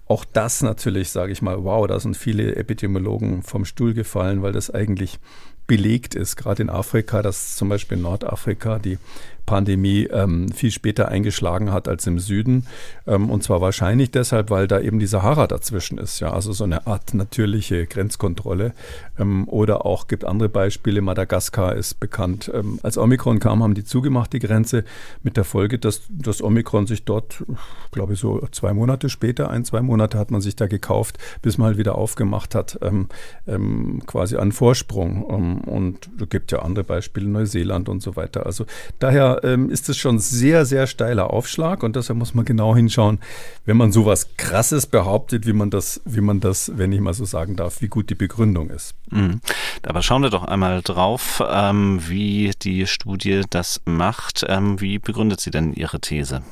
[0.09, 4.53] Auch das natürlich, sage ich mal, wow, da sind viele Epidemiologen vom Stuhl gefallen, weil
[4.53, 5.21] das eigentlich
[5.67, 8.99] belegt ist, gerade in Afrika, dass zum Beispiel in Nordafrika die
[9.47, 12.67] Pandemie ähm, viel später eingeschlagen hat als im Süden.
[13.07, 16.21] Ähm, und zwar wahrscheinlich deshalb, weil da eben die Sahara dazwischen ist.
[16.21, 18.73] Ja, also so eine Art natürliche Grenzkontrolle.
[19.19, 21.01] Ähm, oder auch gibt andere Beispiele.
[21.01, 22.51] Madagaskar ist bekannt.
[22.55, 24.85] Ähm, als Omikron kam, haben die zugemacht, die Grenze,
[25.23, 27.45] mit der Folge, dass das Omikron sich dort,
[27.91, 31.59] glaube ich, so zwei Monate später, ein, zwei Monate hat man sich da gekauft, bis
[31.59, 33.09] man halt wieder aufgemacht hat, ähm,
[33.47, 35.23] ähm, quasi an Vorsprung.
[35.23, 38.47] und es gibt ja andere Beispiele, Neuseeland und so weiter.
[38.47, 38.67] Also
[38.99, 43.19] daher ähm, ist es schon sehr, sehr steiler Aufschlag und deshalb muss man genau hinschauen,
[43.65, 47.25] wenn man sowas Krasses behauptet, wie man das, wie man das, wenn ich mal so
[47.25, 48.95] sagen darf, wie gut die Begründung ist.
[49.11, 49.41] Mhm.
[49.83, 54.45] Aber schauen wir doch einmal drauf, ähm, wie die Studie das macht.
[54.49, 56.43] Ähm, wie begründet sie denn ihre These?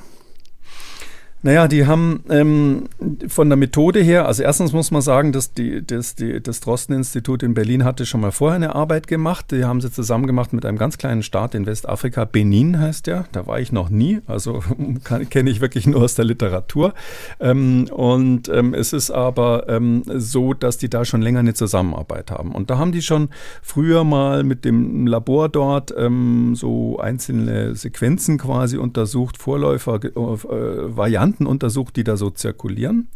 [1.43, 2.85] Naja, die haben ähm,
[3.29, 7.43] von der Methode her, also erstens muss man sagen, dass die, dass die, das Drosten-Institut
[7.43, 9.51] in Berlin hatte schon mal vorher eine Arbeit gemacht.
[9.51, 12.27] Die haben sie zusammen gemacht mit einem ganz kleinen Staat in Westafrika.
[12.27, 13.25] Benin heißt der.
[13.33, 14.21] Da war ich noch nie.
[14.27, 14.63] Also
[15.31, 16.93] kenne ich wirklich nur aus der Literatur.
[17.41, 22.31] Ähm, und ähm, es ist aber ähm, so, dass die da schon länger eine Zusammenarbeit
[22.31, 22.53] haben.
[22.53, 23.31] Und da haben die schon
[23.63, 31.30] früher mal mit dem Labor dort ähm, so einzelne Sequenzen quasi untersucht, Vorläufer, äh, Varianten
[31.31, 33.09] Varianten untersucht, die da so zirkulieren.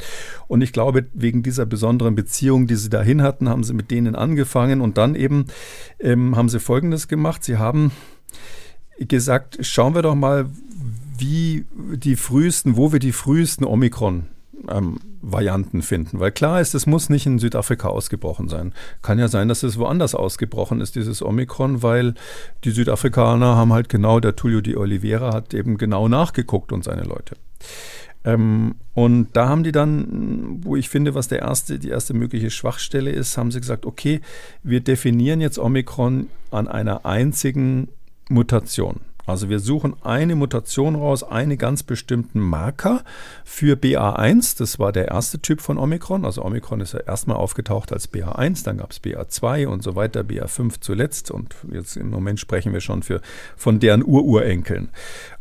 [0.46, 4.14] Und ich glaube, wegen dieser besonderen Beziehung, die sie dahin hatten, haben sie mit denen
[4.14, 5.46] angefangen und dann eben
[5.98, 7.44] ähm, haben sie Folgendes gemacht.
[7.44, 7.90] Sie haben
[8.98, 10.46] gesagt, schauen wir doch mal,
[11.18, 14.26] wie die frühesten, wo wir die frühesten Omikron
[14.68, 16.20] ähm, Varianten finden.
[16.20, 18.72] Weil klar ist, es muss nicht in Südafrika ausgebrochen sein.
[19.02, 22.14] Kann ja sein, dass es woanders ausgebrochen ist, dieses Omikron, weil
[22.64, 27.02] die Südafrikaner haben halt genau, der Tullio di Oliveira hat eben genau nachgeguckt und seine
[27.02, 27.36] Leute.
[28.24, 32.50] Ähm, und da haben die dann, wo ich finde, was der erste, die erste mögliche
[32.50, 34.20] Schwachstelle ist, haben sie gesagt, okay,
[34.62, 37.88] wir definieren jetzt Omikron an einer einzigen
[38.28, 39.00] Mutation.
[39.26, 43.02] Also wir suchen eine Mutation raus, einen ganz bestimmten Marker
[43.44, 44.58] für BA1.
[44.58, 46.24] Das war der erste Typ von Omikron.
[46.24, 50.20] Also Omikron ist ja erstmal aufgetaucht als BA1, dann gab es BA2 und so weiter,
[50.20, 51.30] BA5 zuletzt.
[51.30, 53.20] Und jetzt im Moment sprechen wir schon für,
[53.56, 54.90] von deren Ururenkeln.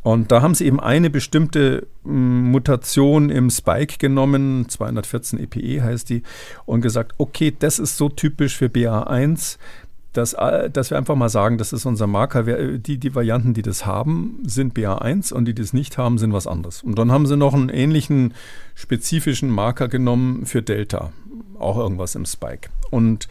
[0.02, 6.10] Und da haben sie eben eine bestimmte mm, Mutation im Spike genommen, 214 EPE heißt
[6.10, 6.24] die,
[6.66, 9.58] und gesagt, okay, das ist so typisch für BA1
[10.14, 12.44] dass, äh, dass wir einfach mal sagen, das ist unser Marker.
[12.78, 16.48] Die, die Varianten, die das haben, sind BA1 und die das nicht haben, sind was
[16.48, 16.84] anderes.
[16.84, 18.34] Und dann haben sie noch einen ähnlichen
[18.76, 21.12] spezifischen Marker genommen für Delta,
[21.60, 22.70] auch irgendwas im Spike.
[22.92, 23.28] Und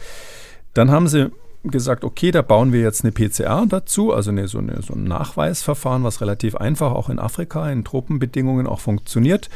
[0.74, 1.30] dann haben sie
[1.64, 5.04] gesagt, okay, da bauen wir jetzt eine PCR dazu, also eine, so, eine, so ein
[5.04, 9.48] Nachweisverfahren, was relativ einfach auch in Afrika in Tropenbedingungen auch funktioniert.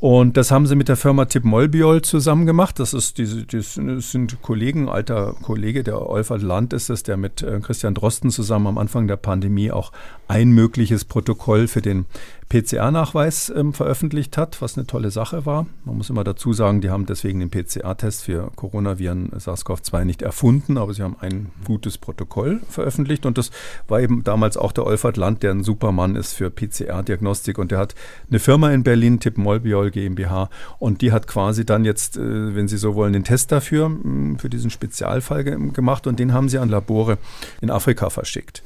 [0.00, 2.80] Und das haben sie mit der Firma Tipp Molbiol zusammen gemacht.
[2.80, 7.42] Das ist diese, das sind Kollegen, alter Kollege, der Olfert Land ist es, der mit
[7.42, 9.92] äh, Christian Drosten zusammen am Anfang der Pandemie auch
[10.30, 12.06] ein mögliches Protokoll für den
[12.50, 15.66] PCR-Nachweis ähm, veröffentlicht hat, was eine tolle Sache war.
[15.84, 20.78] Man muss immer dazu sagen, die haben deswegen den PCR-Test für Coronaviren SARS-CoV-2 nicht erfunden,
[20.78, 23.50] aber sie haben ein gutes Protokoll veröffentlicht und das
[23.88, 27.78] war eben damals auch der Olfert Land, der ein Supermann ist für PCR-Diagnostik und der
[27.78, 27.96] hat
[28.28, 30.48] eine Firma in Berlin, Tipp Molbiol, GmbH.
[30.78, 33.90] Und die hat quasi dann jetzt, äh, wenn Sie so wollen, den Test dafür,
[34.38, 37.18] für diesen Spezialfall gemacht und den haben sie an Labore
[37.60, 38.62] in Afrika verschickt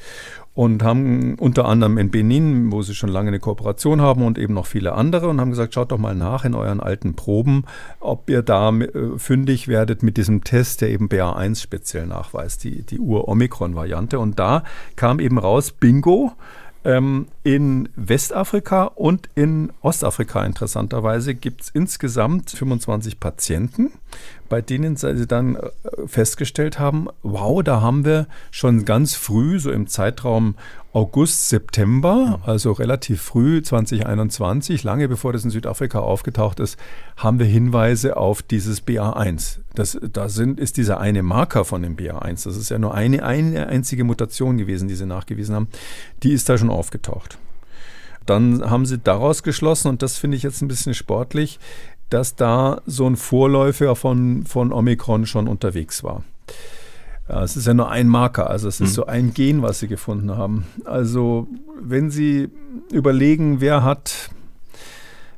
[0.54, 4.54] und haben unter anderem in Benin, wo sie schon lange eine Kooperation haben und eben
[4.54, 7.64] noch viele andere und haben gesagt, schaut doch mal nach in euren alten Proben,
[7.98, 12.82] ob ihr da äh, fündig werdet mit diesem Test, der eben BA1 speziell nachweist, die,
[12.82, 14.18] die Ur-Omikron-Variante.
[14.20, 14.62] Und da
[14.94, 16.32] kam eben raus, bingo,
[16.84, 23.90] ähm, in Westafrika und in Ostafrika interessanterweise gibt es insgesamt 25 Patienten,
[24.54, 25.70] bei denen sie dann äh,
[26.06, 30.54] festgestellt haben, wow, da haben wir schon ganz früh, so im Zeitraum
[30.92, 36.78] August, September, also relativ früh 2021, lange bevor das in Südafrika aufgetaucht ist,
[37.16, 39.58] haben wir Hinweise auf dieses BA1.
[39.74, 42.44] Das, da sind, ist dieser eine Marker von dem BA1.
[42.44, 45.68] Das ist ja nur eine, eine einzige Mutation gewesen, die sie nachgewiesen haben.
[46.22, 47.38] Die ist da schon aufgetaucht.
[48.26, 51.58] Dann haben sie daraus geschlossen, und das finde ich jetzt ein bisschen sportlich,
[52.10, 56.24] dass da so ein Vorläufer von, von Omikron schon unterwegs war.
[57.26, 58.94] Es ist ja nur ein Marker, also es ist mhm.
[58.94, 60.66] so ein Gen, was sie gefunden haben.
[60.84, 61.48] Also
[61.80, 62.50] wenn Sie
[62.92, 64.30] überlegen, wer hat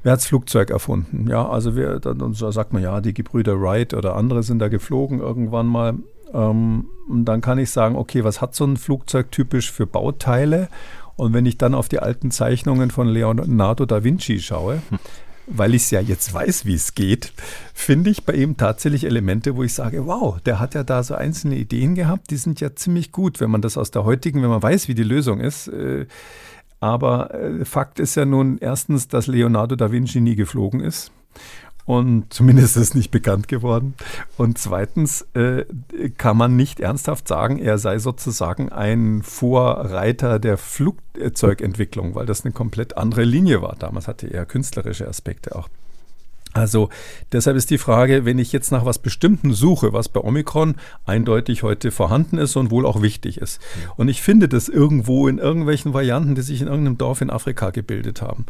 [0.03, 1.29] wer hat das Flugzeug erfunden?
[1.29, 5.21] Ja, also wer, dann sagt man ja, die Gebrüder Wright oder andere sind da geflogen
[5.21, 5.95] irgendwann mal.
[6.33, 10.69] Ähm, und dann kann ich sagen, okay, was hat so ein Flugzeug typisch für Bauteile?
[11.15, 14.99] Und wenn ich dann auf die alten Zeichnungen von Leonardo da Vinci schaue, hm
[15.47, 17.33] weil ich es ja jetzt weiß, wie es geht,
[17.75, 21.15] finde ich bei ihm tatsächlich Elemente, wo ich sage, wow, der hat ja da so
[21.15, 24.51] einzelne Ideen gehabt, die sind ja ziemlich gut, wenn man das aus der heutigen, wenn
[24.51, 25.69] man weiß, wie die Lösung ist.
[25.69, 26.07] Äh,
[26.81, 31.11] aber äh, Fakt ist ja nun erstens, dass Leonardo da Vinci nie geflogen ist.
[31.87, 33.95] Und zumindest ist nicht bekannt geworden.
[34.37, 35.65] Und zweitens äh,
[36.19, 42.53] kann man nicht ernsthaft sagen, er sei sozusagen ein Vorreiter der Flugzeugentwicklung, weil das eine
[42.53, 43.77] komplett andere Linie war.
[43.79, 45.69] Damals hatte er künstlerische Aspekte auch.
[46.57, 46.89] Also
[47.33, 51.63] deshalb ist die Frage, wenn ich jetzt nach was Bestimmten suche, was bei Omikron eindeutig
[51.63, 53.61] heute vorhanden ist und wohl auch wichtig ist.
[53.97, 57.71] Und ich finde das irgendwo in irgendwelchen Varianten, die sich in irgendeinem Dorf in Afrika
[57.71, 58.47] gebildet haben.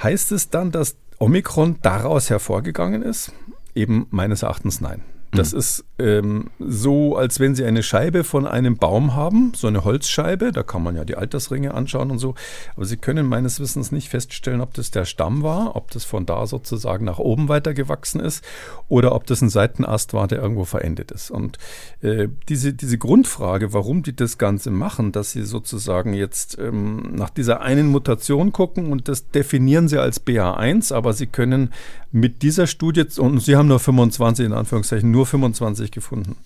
[0.00, 3.32] Heißt es dann, dass Omikron daraus hervorgegangen ist?
[3.74, 5.02] Eben meines Erachtens nein.
[5.34, 5.58] Das mhm.
[5.58, 10.52] ist ähm, so, als wenn Sie eine Scheibe von einem Baum haben, so eine Holzscheibe,
[10.52, 12.34] da kann man ja die Altersringe anschauen und so,
[12.76, 16.26] aber Sie können meines Wissens nicht feststellen, ob das der Stamm war, ob das von
[16.26, 18.44] da sozusagen nach oben weitergewachsen ist
[18.88, 21.30] oder ob das ein Seitenast war, der irgendwo verendet ist.
[21.30, 21.58] Und
[22.00, 27.30] äh, diese, diese Grundfrage, warum die das Ganze machen, dass sie sozusagen jetzt ähm, nach
[27.30, 31.70] dieser einen Mutation gucken und das definieren sie als BA1, aber sie können
[32.14, 36.36] mit dieser Studie, und sie haben nur 25 in Anführungszeichen, nur 25 gefunden.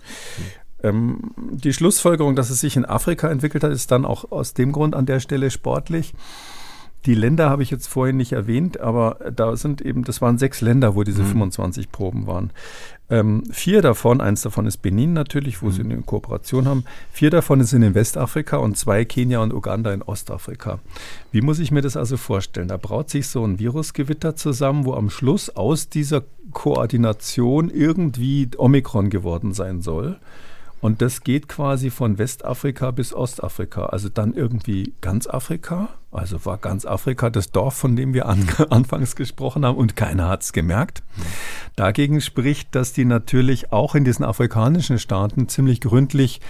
[0.82, 4.72] Ähm, die Schlussfolgerung, dass es sich in Afrika entwickelt hat, ist dann auch aus dem
[4.72, 6.14] Grund an der Stelle sportlich.
[7.06, 10.60] Die Länder habe ich jetzt vorhin nicht erwähnt, aber da sind eben, das waren sechs
[10.60, 11.28] Länder, wo diese mhm.
[11.28, 12.50] 25 Proben waren.
[13.10, 15.72] Ähm, vier davon, eins davon ist Benin natürlich, wo mhm.
[15.72, 16.84] sie eine Kooperation haben.
[17.10, 20.78] Vier davon sind in Westafrika und zwei Kenia und Uganda in Ostafrika.
[21.32, 22.68] Wie muss ich mir das also vorstellen?
[22.68, 29.08] Da braut sich so ein Virusgewitter zusammen, wo am Schluss aus dieser Koordination irgendwie Omikron
[29.08, 30.18] geworden sein soll.
[30.80, 35.88] Und das geht quasi von Westafrika bis Ostafrika, also dann irgendwie ganz Afrika.
[36.10, 40.28] Also war ganz Afrika das Dorf, von dem wir an, anfangs gesprochen haben und keiner
[40.28, 41.02] hat es gemerkt.
[41.76, 46.40] Dagegen spricht, dass die natürlich auch in diesen afrikanischen Staaten ziemlich gründlich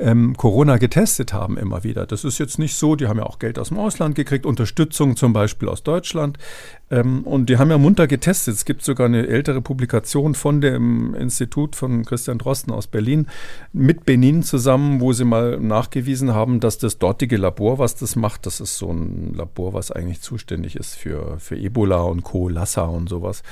[0.00, 2.06] ähm, Corona getestet haben immer wieder.
[2.06, 5.16] Das ist jetzt nicht so, die haben ja auch Geld aus dem Ausland gekriegt, Unterstützung
[5.16, 6.38] zum Beispiel aus Deutschland.
[6.90, 8.54] Ähm, und die haben ja munter getestet.
[8.54, 13.26] Es gibt sogar eine ältere Publikation von dem Institut von Christian Drosten aus Berlin
[13.72, 18.46] mit Benin zusammen, wo sie mal nachgewiesen haben, dass das dortige Labor, was das macht,
[18.46, 22.84] das ist so ein Labor, was eigentlich zuständig ist für, für Ebola und Co., Lassa
[22.84, 23.42] und sowas,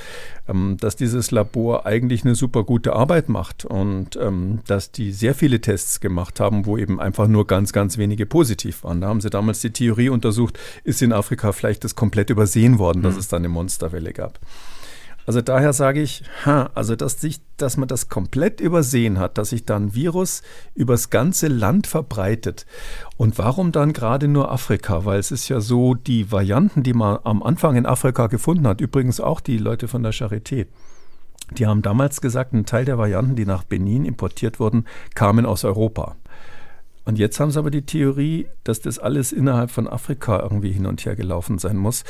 [0.47, 5.33] ähm, dass dieses Labor eigentlich eine super gute Arbeit macht und ähm, dass die sehr
[5.33, 9.01] viele Tests gemacht haben, wo eben einfach nur ganz, ganz wenige positiv waren.
[9.01, 13.01] Da haben sie damals die Theorie untersucht, ist in Afrika vielleicht das komplett übersehen worden,
[13.01, 13.19] dass mhm.
[13.19, 14.39] es da eine Monsterwelle gab.
[15.25, 19.51] Also daher sage ich, ha, also dass, sich, dass man das komplett übersehen hat, dass
[19.51, 20.41] sich da ein Virus
[20.75, 22.65] übers ganze Land verbreitet.
[23.15, 25.05] Und warum dann gerade nur Afrika?
[25.05, 28.81] Weil es ist ja so, die Varianten, die man am Anfang in Afrika gefunden hat,
[28.81, 30.67] übrigens auch die Leute von der Charité,
[31.51, 35.63] die haben damals gesagt, ein Teil der Varianten, die nach Benin importiert wurden, kamen aus
[35.63, 36.15] Europa.
[37.05, 40.85] Und jetzt haben sie aber die Theorie, dass das alles innerhalb von Afrika irgendwie hin
[40.85, 42.03] und her gelaufen sein muss.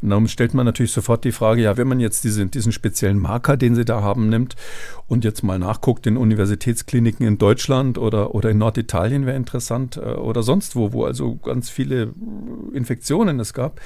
[0.00, 3.18] Und darum stellt man natürlich sofort die Frage, ja, wenn man jetzt diese, diesen speziellen
[3.18, 4.56] Marker, den sie da haben, nimmt
[5.06, 10.00] und jetzt mal nachguckt in Universitätskliniken in Deutschland oder, oder in Norditalien wäre interessant äh,
[10.00, 12.14] oder sonst wo, wo also ganz viele
[12.72, 13.80] Infektionen es gab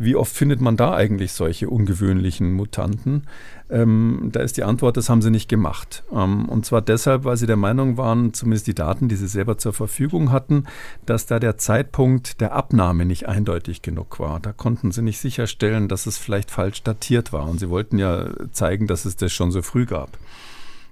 [0.00, 3.24] wie oft findet man da eigentlich solche ungewöhnlichen Mutanten?
[3.68, 6.04] Ähm, da ist die Antwort, das haben sie nicht gemacht.
[6.14, 9.58] Ähm, und zwar deshalb, weil sie der Meinung waren, zumindest die Daten, die sie selber
[9.58, 10.64] zur Verfügung hatten,
[11.04, 14.38] dass da der Zeitpunkt der Abnahme nicht eindeutig genug war.
[14.38, 17.48] Da konnten sie nicht sicherstellen, dass es vielleicht falsch datiert war.
[17.48, 20.16] Und sie wollten ja zeigen, dass es das schon so früh gab.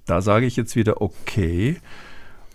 [0.05, 1.77] Da sage ich jetzt wieder, okay.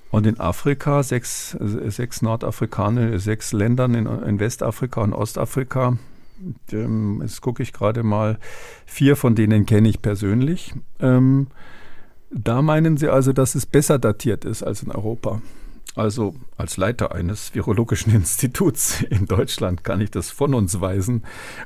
[0.10, 5.98] Und in Afrika, sechs, sechs Nordafrikaner, sechs Ländern in, in Westafrika und Ostafrika,
[6.72, 8.38] ähm, jetzt gucke ich gerade mal,
[8.86, 10.74] vier von denen kenne ich persönlich.
[11.00, 11.48] Ähm,
[12.32, 15.42] da meinen Sie also, dass es besser datiert ist als in Europa.
[15.94, 21.24] Also als Leiter eines virologischen Instituts in Deutschland kann ich das von uns weisen.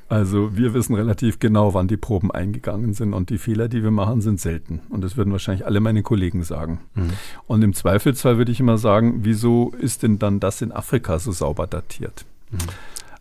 [0.10, 3.92] Also wir wissen relativ genau, wann die Proben eingegangen sind und die Fehler, die wir
[3.92, 4.82] machen, sind selten.
[4.90, 6.80] Und das würden wahrscheinlich alle meine Kollegen sagen.
[6.96, 7.12] Mhm.
[7.46, 11.32] Und im Zweifelsfall würde ich immer sagen, wieso ist denn dann das in Afrika so
[11.32, 12.26] sauber datiert?
[12.50, 12.58] Mhm.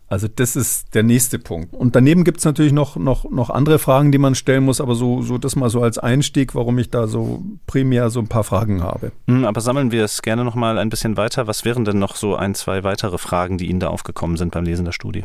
[0.07, 1.73] Also das ist der nächste Punkt.
[1.73, 4.95] Und daneben gibt es natürlich noch, noch, noch andere Fragen, die man stellen muss, aber
[4.95, 8.43] so, so das mal so als Einstieg, warum ich da so primär so ein paar
[8.43, 9.11] Fragen habe.
[9.27, 11.47] Hm, aber sammeln wir es gerne noch mal ein bisschen weiter.
[11.47, 14.63] Was wären denn noch so ein, zwei weitere Fragen, die Ihnen da aufgekommen sind beim
[14.63, 15.23] Lesen der Studie?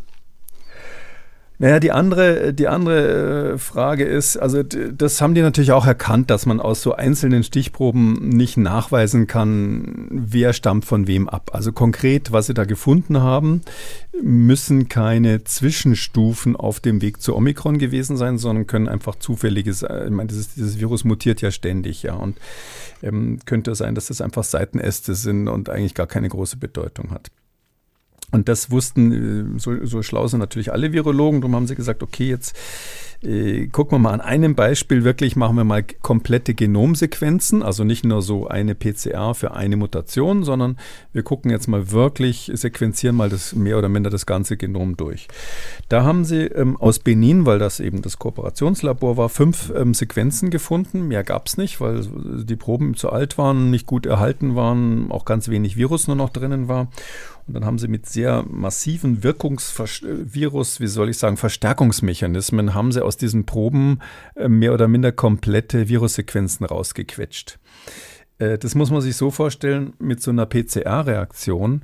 [1.62, 6.30] Naja, die andere, die andere äh, Frage ist, also das haben die natürlich auch erkannt,
[6.30, 11.50] dass man aus so einzelnen Stichproben nicht nachweisen kann, wer stammt von wem ab.
[11.52, 13.60] Also konkret, was sie da gefunden haben,
[14.22, 20.06] müssen keine Zwischenstufen auf dem Weg zu Omikron gewesen sein, sondern können einfach zufälliges, äh,
[20.06, 22.38] ich meine, dieses, dieses Virus mutiert ja ständig, ja, und
[23.02, 27.30] ähm, könnte sein, dass das einfach Seitenäste sind und eigentlich gar keine große Bedeutung hat.
[28.32, 31.40] Und das wussten, äh, so, so schlau sind natürlich alle Virologen.
[31.40, 32.56] Darum haben sie gesagt, okay, jetzt
[33.22, 38.04] äh, gucken wir mal an einem Beispiel wirklich, machen wir mal komplette Genomsequenzen, also nicht
[38.04, 40.78] nur so eine PCR für eine Mutation, sondern
[41.12, 45.28] wir gucken jetzt mal wirklich, sequenzieren mal das mehr oder minder das ganze Genom durch.
[45.88, 50.50] Da haben sie ähm, aus Benin, weil das eben das Kooperationslabor war, fünf ähm, Sequenzen
[50.50, 51.08] gefunden.
[51.08, 52.06] Mehr gab es nicht, weil
[52.44, 56.30] die Proben zu alt waren, nicht gut erhalten waren, auch ganz wenig Virus nur noch
[56.30, 56.88] drinnen war.
[57.50, 63.04] Und dann haben sie mit sehr massiven Wirkungsvirus, wie soll ich sagen, Verstärkungsmechanismen, haben sie
[63.04, 63.98] aus diesen Proben
[64.36, 67.58] äh, mehr oder minder komplette Virussequenzen rausgequetscht.
[68.38, 71.82] Äh, das muss man sich so vorstellen, mit so einer PCR-Reaktion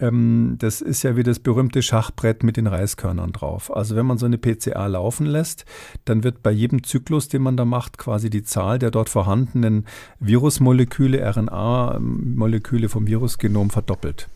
[0.00, 3.74] ähm, das ist ja wie das berühmte Schachbrett mit den Reiskörnern drauf.
[3.76, 5.66] Also wenn man so eine PCA laufen lässt,
[6.06, 9.86] dann wird bei jedem Zyklus, den man da macht, quasi die Zahl der dort vorhandenen
[10.20, 14.28] Virusmoleküle, RNA-Moleküle vom Virusgenom verdoppelt.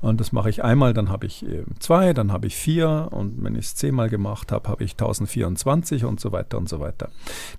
[0.00, 3.42] Und das mache ich einmal, dann habe ich äh, zwei, dann habe ich vier und
[3.42, 7.10] wenn ich es zehnmal gemacht habe, habe ich 1024 und so weiter und so weiter.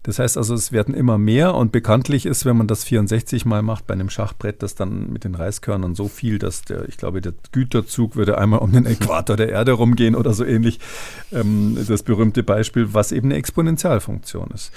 [0.04, 3.62] Das heißt also, es werden immer mehr und bekanntlich ist, wenn man das 64 mal
[3.62, 7.20] macht bei einem Schachbrett, das dann mit den Reiskörnern so viel, dass der, ich glaube,
[7.20, 10.80] der Güterzug würde einmal um den Äquator der Erde rumgehen oder so ähnlich.
[11.34, 14.72] Ähm, das berühmte Beispiel, was eben eine Exponentialfunktion ist.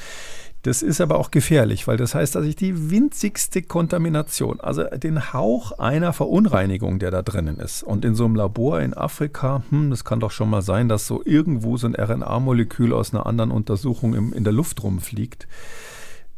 [0.63, 5.33] Das ist aber auch gefährlich, weil das heißt, dass ich die winzigste Kontamination, also den
[5.33, 7.83] Hauch einer Verunreinigung, der da drinnen ist.
[7.83, 11.09] Und in so einem Labor in Afrika, hm, das kann doch schon mal sein, dass
[11.09, 15.49] so irgendwo so ein RNA-Molekül aus einer anderen Untersuchung im, in der Luft rumfliegt.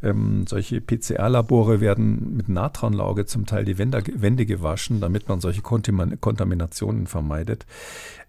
[0.02, 5.60] Ähm, solche PCR-Labore werden mit Natronlauge zum Teil die Wände, Wände gewaschen, damit man solche
[5.60, 7.66] Kontaminationen vermeidet.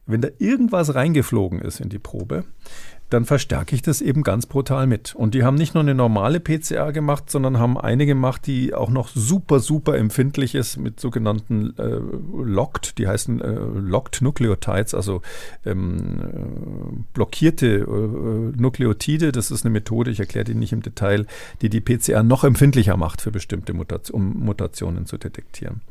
[0.06, 2.46] Wenn da irgendwas reingeflogen ist in die Probe,
[3.10, 5.14] dann verstärke ich das eben ganz brutal mit.
[5.16, 8.90] Und die haben nicht nur eine normale PCR gemacht, sondern haben eine gemacht, die auch
[8.90, 12.00] noch super, super empfindlich ist mit sogenannten äh,
[12.44, 15.22] Locked, die heißen äh, Locked Nucleotides, also
[15.66, 19.32] ähm, äh, blockierte äh, Nukleotide.
[19.32, 21.28] Das ist eine Methode, ich erkläre die nicht im Detail,
[21.62, 25.82] die die PCR noch empfindlicher macht für bestimmte Mutation, um Mutationen zu detektieren.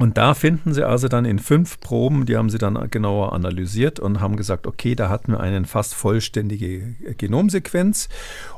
[0.00, 4.00] Und da finden sie also dann in fünf Proben, die haben sie dann genauer analysiert
[4.00, 8.08] und haben gesagt, okay, da hatten wir eine fast vollständige Genomsequenz.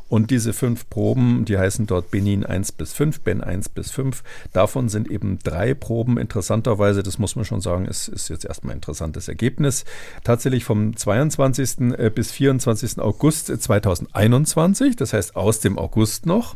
[0.09, 4.23] Und diese fünf Proben, die heißen dort Benin 1 bis 5, Ben 1 bis 5.
[4.53, 8.75] Davon sind eben drei Proben interessanterweise, das muss man schon sagen, ist, ist jetzt erstmal
[8.75, 9.85] ein interessantes Ergebnis.
[10.23, 11.99] Tatsächlich vom 22.
[11.99, 13.01] Äh, bis 24.
[13.01, 16.55] August 2021, das heißt aus dem August noch.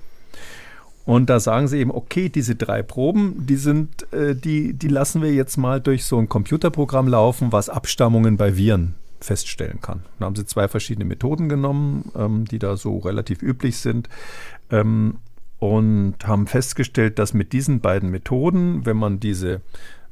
[1.07, 5.23] Und da sagen sie eben, okay, diese drei Proben, die sind, äh, die, die lassen
[5.23, 10.03] wir jetzt mal durch so ein Computerprogramm laufen, was Abstammungen bei Viren feststellen kann.
[10.19, 14.09] Da haben sie zwei verschiedene Methoden genommen, ähm, die da so relativ üblich sind.
[14.71, 15.19] Ähm,
[15.59, 19.63] und haben festgestellt, dass mit diesen beiden Methoden, wenn man diese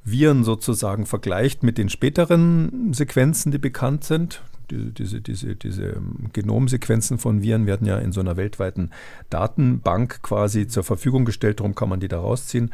[0.04, 6.30] Viren sozusagen vergleicht mit den späteren Sequenzen, die bekannt sind, Diese, diese, diese, diese ähm,
[6.32, 8.90] Genomsequenzen von Viren werden ja in so einer weltweiten
[9.28, 12.70] Datenbank quasi zur Verfügung gestellt, darum kann man die da rausziehen.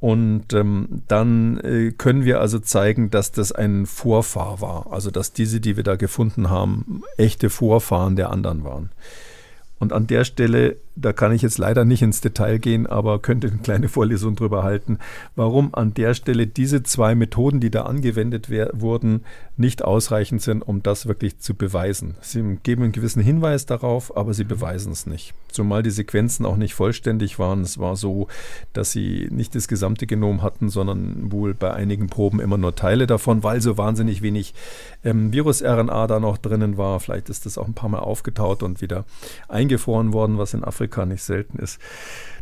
[0.00, 4.92] Und ähm, dann äh, können wir also zeigen, dass das ein Vorfahr war.
[4.92, 8.90] Also dass diese, die wir da gefunden haben, echte Vorfahren der anderen waren.
[9.78, 13.48] Und an der Stelle, da kann ich jetzt leider nicht ins Detail gehen, aber könnte
[13.48, 14.98] eine kleine Vorlesung drüber halten,
[15.34, 19.24] warum an der Stelle diese zwei Methoden, die da angewendet wurden,
[19.56, 22.14] nicht ausreichend sind, um das wirklich zu beweisen.
[22.20, 25.34] Sie geben einen gewissen Hinweis darauf, aber sie beweisen es nicht.
[25.48, 27.60] Zumal die Sequenzen auch nicht vollständig waren.
[27.60, 28.26] Es war so,
[28.72, 33.06] dass sie nicht das gesamte Genom hatten, sondern wohl bei einigen Proben immer nur Teile
[33.06, 34.54] davon, weil so wahnsinnig wenig
[35.04, 36.98] ähm, Virus-RNA da noch drinnen war.
[36.98, 39.04] Vielleicht ist das auch ein paar Mal aufgetaut und wieder
[39.48, 41.78] eingefroren worden, was in Afrika nicht selten ist.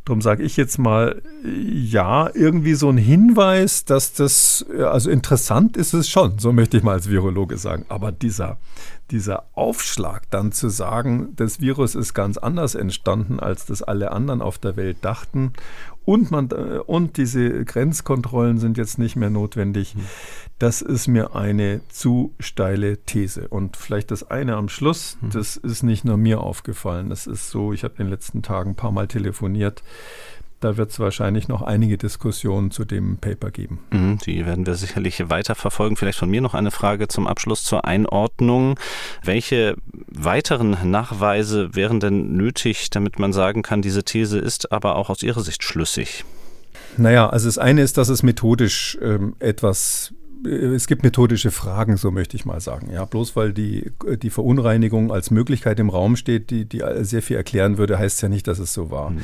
[0.05, 5.93] Darum sage ich jetzt mal, ja, irgendwie so ein Hinweis, dass das, also interessant ist
[5.93, 7.85] es schon, so möchte ich mal als Virologe sagen.
[7.89, 8.59] Aber dieser,
[9.13, 14.43] dieser Aufschlag dann zu sagen, das Virus ist ganz anders entstanden, als das alle anderen
[14.43, 15.53] auf der Welt dachten
[16.05, 19.95] und, man, äh, und diese Grenzkontrollen sind jetzt nicht mehr notwendig.
[19.95, 20.01] Hm.
[20.59, 23.49] Das ist mir eine zu steile These.
[23.49, 25.31] Und vielleicht das eine am Schluss, hm.
[25.31, 27.09] das ist nicht nur mir aufgefallen.
[27.11, 29.83] Das ist so, ich habe in den letzten Tagen ein paar Mal telefoniert
[30.65, 33.81] da wird es wahrscheinlich noch einige Diskussionen zu dem Paper geben.
[33.91, 35.97] Mhm, die werden wir sicherlich weiter verfolgen.
[35.97, 38.79] Vielleicht von mir noch eine Frage zum Abschluss zur Einordnung.
[39.25, 39.77] Welche
[40.09, 45.23] weiteren Nachweise wären denn nötig, damit man sagen kann, diese These ist aber auch aus
[45.23, 46.25] Ihrer Sicht schlüssig?
[46.97, 50.13] Naja, also das eine ist, dass es methodisch ähm, etwas
[50.45, 52.91] äh, es gibt methodische Fragen, so möchte ich mal sagen.
[52.93, 53.93] Ja, bloß weil die,
[54.23, 58.29] die Verunreinigung als Möglichkeit im Raum steht, die, die sehr viel erklären würde, heißt ja
[58.29, 59.11] nicht, dass es so war.
[59.11, 59.23] Mhm.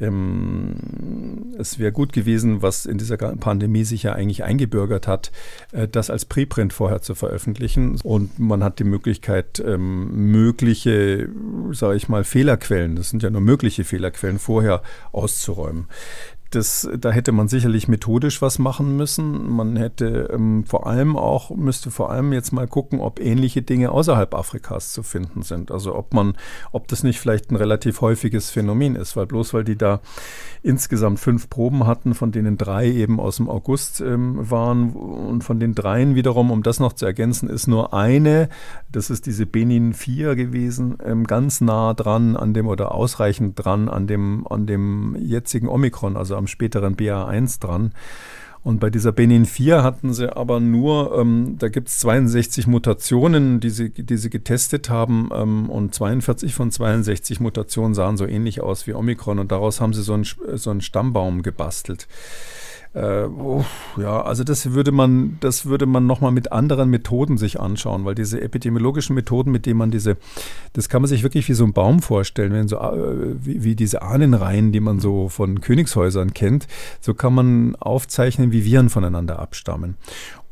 [0.00, 0.74] Ähm,
[1.58, 5.30] es wäre gut gewesen, was in dieser Pandemie sich ja eigentlich eingebürgert hat,
[5.72, 7.98] äh, das als Preprint vorher zu veröffentlichen.
[8.02, 11.28] Und man hat die Möglichkeit, ähm, mögliche,
[11.72, 14.82] sage ich mal, Fehlerquellen, das sind ja nur mögliche Fehlerquellen, vorher
[15.12, 15.86] auszuräumen.
[16.50, 19.48] Das, da hätte man sicherlich methodisch was machen müssen.
[19.48, 23.92] Man hätte ähm, vor allem auch, müsste vor allem jetzt mal gucken, ob ähnliche Dinge
[23.92, 25.70] außerhalb Afrikas zu finden sind.
[25.70, 26.34] Also ob man,
[26.72, 30.00] ob das nicht vielleicht ein relativ häufiges Phänomen ist, weil bloß weil die da
[30.62, 35.58] insgesamt fünf Proben hatten, von denen drei eben aus dem August ähm, waren und von
[35.58, 38.48] den dreien wiederum, um das noch zu ergänzen, ist nur eine,
[38.92, 43.88] das ist diese Benin 4 gewesen, ähm, ganz nah dran an dem oder ausreichend dran
[43.88, 47.92] an dem, an dem jetzigen Omikron, also am späteren BA1 dran.
[48.62, 53.58] Und bei dieser Benin 4 hatten sie aber nur, ähm, da gibt es 62 Mutationen,
[53.58, 58.60] die sie, die sie getestet haben ähm, und 42 von 62 Mutationen sahen so ähnlich
[58.60, 62.06] aus wie Omikron und daraus haben sie so einen, so einen Stammbaum gebastelt.
[62.92, 63.64] Äh, oh,
[63.96, 68.16] ja, also das würde man, das würde man nochmal mit anderen Methoden sich anschauen, weil
[68.16, 70.16] diese epidemiologischen Methoden, mit denen man diese,
[70.72, 73.76] das kann man sich wirklich wie so ein Baum vorstellen, wenn so äh, wie, wie
[73.76, 76.66] diese Ahnenreihen, die man so von Königshäusern kennt,
[77.00, 79.94] so kann man aufzeichnen, wie Viren voneinander abstammen.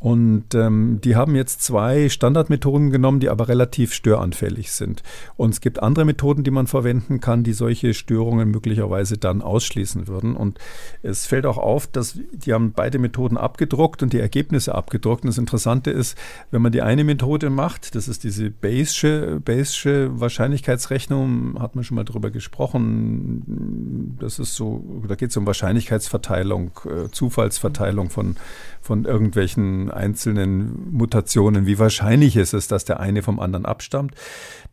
[0.01, 5.03] Und ähm, die haben jetzt zwei Standardmethoden genommen, die aber relativ störanfällig sind.
[5.37, 10.07] Und es gibt andere Methoden, die man verwenden kann, die solche Störungen möglicherweise dann ausschließen
[10.07, 10.37] würden.
[10.37, 10.59] Und
[11.03, 15.25] es fällt auch auf, dass die haben beide Methoden abgedruckt und die Ergebnisse abgedruckt.
[15.25, 16.17] Und das Interessante ist,
[16.53, 21.97] wenn man die eine Methode macht, das ist diese Bayesche, Bayesche Wahrscheinlichkeitsrechnung, hat man schon
[21.97, 24.17] mal drüber gesprochen.
[24.21, 28.37] Das ist so, da geht es um Wahrscheinlichkeitsverteilung, äh, Zufallsverteilung von,
[28.81, 34.14] von irgendwelchen einzelnen Mutationen, wie wahrscheinlich ist es, dass der eine vom anderen abstammt,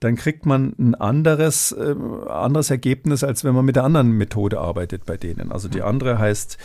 [0.06, 1.96] dann kriegt man ein anderes, äh,
[2.30, 5.52] anderes Ergebnis, als wenn man mit der anderen Methode arbeitet bei denen.
[5.52, 6.60] Also die andere heißt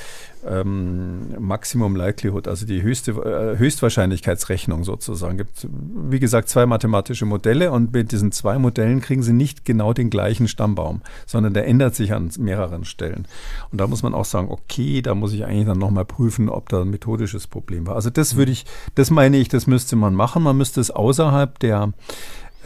[0.47, 5.39] ähm, Maximum Likelihood, also die höchste äh, Höchstwahrscheinlichkeitsrechnung sozusagen.
[5.39, 9.95] Gibt, wie gesagt, zwei mathematische Modelle und mit diesen zwei Modellen kriegen sie nicht genau
[9.95, 13.27] den gleichen Stammbaum, sondern der ändert sich an mehreren Stellen.
[13.73, 16.69] Und da muss man auch sagen, okay, da muss ich eigentlich dann nochmal prüfen, ob
[16.69, 17.95] da ein methodisches Problem war.
[17.95, 18.67] Also das würde ich,
[18.97, 20.43] das meine ich, das müsste man machen.
[20.43, 21.95] Man müsste es außerhalb der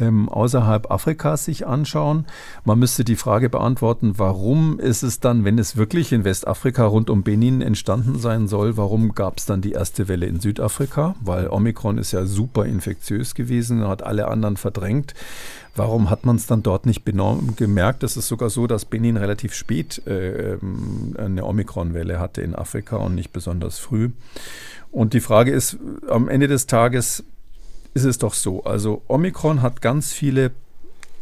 [0.01, 2.27] ähm, außerhalb Afrikas sich anschauen.
[2.65, 7.11] Man müsste die Frage beantworten, warum ist es dann, wenn es wirklich in Westafrika rund
[7.11, 11.15] um Benin entstanden sein soll, warum gab es dann die erste Welle in Südafrika?
[11.21, 15.15] Weil Omikron ist ja super infektiös gewesen, hat alle anderen verdrängt.
[15.77, 18.05] Warum hat man es dann dort nicht gemerkt?
[18.05, 22.97] Es ist sogar so, dass Benin relativ spät äh, ähm, eine Omikron-Welle hatte in Afrika
[22.97, 24.11] und nicht besonders früh.
[24.93, 25.77] Und die Frage ist
[26.09, 27.25] am Ende des Tages,
[27.95, 28.65] ist es doch so.
[28.65, 30.53] Also Omikron hat ganz viele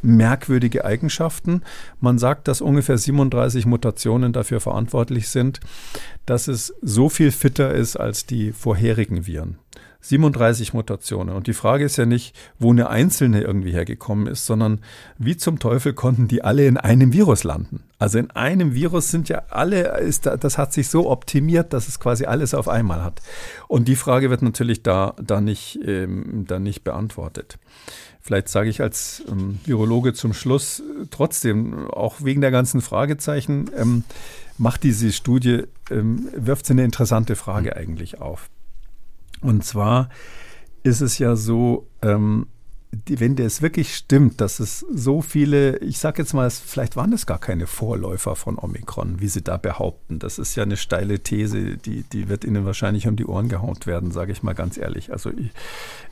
[0.02, 1.62] merkwürdige Eigenschaften.
[2.00, 5.60] Man sagt, dass ungefähr 37 Mutationen dafür verantwortlich sind,
[6.26, 9.58] dass es so viel fitter ist als die vorherigen Viren.
[10.02, 11.34] 37 Mutationen.
[11.34, 14.80] Und die Frage ist ja nicht, wo eine einzelne irgendwie hergekommen ist, sondern
[15.16, 17.84] wie zum Teufel konnten die alle in einem Virus landen?
[17.98, 22.00] Also in einem Virus sind ja alle, ist, das hat sich so optimiert, dass es
[22.00, 23.22] quasi alles auf einmal hat.
[23.68, 27.58] Und die Frage wird natürlich da, da, nicht, ähm, da nicht beantwortet.
[28.20, 33.70] Vielleicht sage ich als ähm, Virologe zum Schluss äh, trotzdem, auch wegen der ganzen Fragezeichen,
[33.76, 34.04] ähm,
[34.58, 37.78] macht diese Studie, ähm, wirft sie eine interessante Frage hm.
[37.78, 38.48] eigentlich auf.
[39.42, 40.08] Und zwar
[40.82, 42.46] ist es ja so, ähm,
[42.94, 47.12] die, wenn es wirklich stimmt, dass es so viele, ich sage jetzt mal, vielleicht waren
[47.14, 50.18] es gar keine Vorläufer von Omikron, wie sie da behaupten.
[50.18, 53.86] Das ist ja eine steile These, die, die wird Ihnen wahrscheinlich um die Ohren gehaut
[53.86, 55.10] werden, sage ich mal ganz ehrlich.
[55.10, 55.50] Also ich,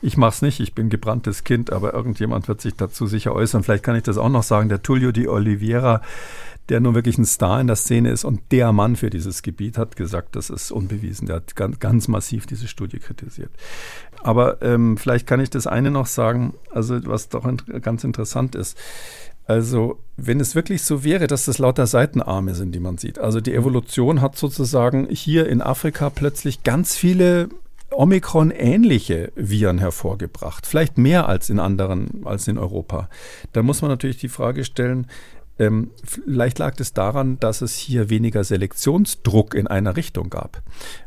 [0.01, 3.61] ich mache es nicht, ich bin gebranntes Kind, aber irgendjemand wird sich dazu sicher äußern.
[3.61, 4.69] Vielleicht kann ich das auch noch sagen.
[4.69, 6.01] Der Tullio di Oliveira,
[6.69, 9.77] der nun wirklich ein Star in der Szene ist und der Mann für dieses Gebiet,
[9.77, 11.27] hat gesagt, das ist unbewiesen.
[11.27, 13.51] Der hat ganz, ganz massiv diese Studie kritisiert.
[14.23, 17.45] Aber ähm, vielleicht kann ich das eine noch sagen, also was doch
[17.81, 18.77] ganz interessant ist.
[19.45, 23.19] Also, wenn es wirklich so wäre, dass das lauter Seitenarme sind, die man sieht.
[23.19, 27.49] Also die Evolution hat sozusagen hier in Afrika plötzlich ganz viele
[27.89, 30.65] Omikron-ähnliche Viren hervorgebracht.
[30.65, 33.09] Vielleicht mehr als in anderen, als in Europa.
[33.51, 35.07] Da muss man natürlich die Frage stellen,
[35.59, 40.61] ähm, vielleicht lag es daran, dass es hier weniger Selektionsdruck in einer Richtung gab.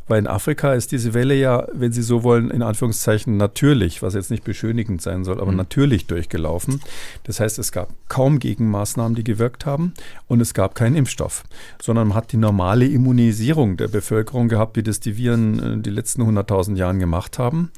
[0.07, 4.14] Weil in Afrika ist diese Welle ja, wenn Sie so wollen, in Anführungszeichen natürlich, was
[4.14, 5.57] jetzt nicht beschönigend sein soll, aber mhm.
[5.57, 6.80] natürlich durchgelaufen.
[7.24, 9.95] Das heißt, es gab kaum Gegenmaßnahmen, die gewirkt haben
[10.28, 11.45] und es gab keinen Impfstoff,
[11.80, 15.90] sondern man hat die normale Immunisierung der Bevölkerung gehabt, wie das die Viren äh, die
[15.90, 17.72] letzten 100.000 Jahren gemacht haben.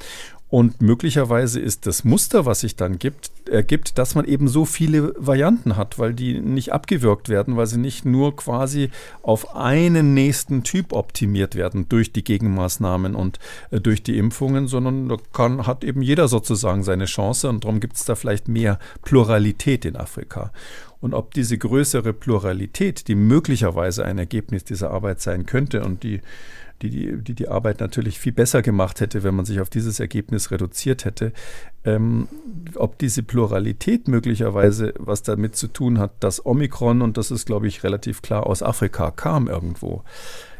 [0.57, 5.13] Und möglicherweise ist das Muster, was sich dann gibt, ergibt, dass man eben so viele
[5.19, 8.89] Varianten hat, weil die nicht abgewirkt werden, weil sie nicht nur quasi
[9.21, 13.39] auf einen nächsten Typ optimiert werden durch die Gegenmaßnahmen und
[13.71, 17.79] äh, durch die Impfungen, sondern da kann, hat eben jeder sozusagen seine Chance und darum
[17.79, 20.53] gibt es da vielleicht mehr Pluralität in Afrika.
[21.03, 26.23] Und ob diese größere Pluralität, die möglicherweise ein Ergebnis dieser Arbeit sein könnte und die
[26.83, 30.51] die die, die, Arbeit natürlich viel besser gemacht hätte, wenn man sich auf dieses Ergebnis
[30.51, 31.33] reduziert hätte.
[31.85, 32.29] Ähm,
[32.75, 37.69] ob diese Pluralität möglicherweise was damit zu tun hat, dass Omikron, und das ist, glaube
[37.69, 40.03] ich, relativ klar, aus Afrika kam irgendwo.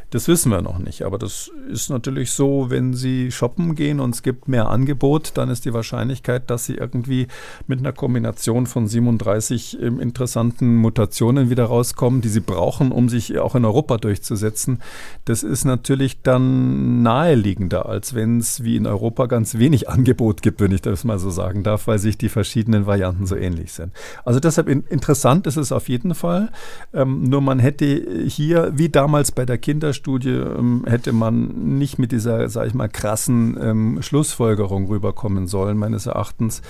[0.09, 4.15] Das wissen wir noch nicht, aber das ist natürlich so, wenn Sie shoppen gehen und
[4.15, 7.27] es gibt mehr Angebot, dann ist die Wahrscheinlichkeit, dass Sie irgendwie
[7.67, 13.37] mit einer Kombination von 37 ähm, interessanten Mutationen wieder rauskommen, die Sie brauchen, um sich
[13.37, 14.79] auch in Europa durchzusetzen,
[15.25, 20.61] das ist natürlich dann naheliegender, als wenn es wie in Europa ganz wenig Angebot gibt,
[20.61, 23.91] wenn ich das mal so sagen darf, weil sich die verschiedenen Varianten so ähnlich sind.
[24.23, 26.49] Also deshalb in, interessant ist es auf jeden Fall.
[26.93, 27.85] Ähm, nur man hätte
[28.25, 32.73] hier, wie damals bei der Kinder Studie ähm, hätte man nicht mit dieser, sage ich
[32.73, 36.61] mal, krassen ähm, Schlussfolgerung rüberkommen sollen, meines Erachtens.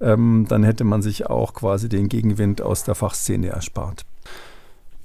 [0.00, 4.04] Ähm, dann hätte man sich auch quasi den Gegenwind aus der Fachszene erspart.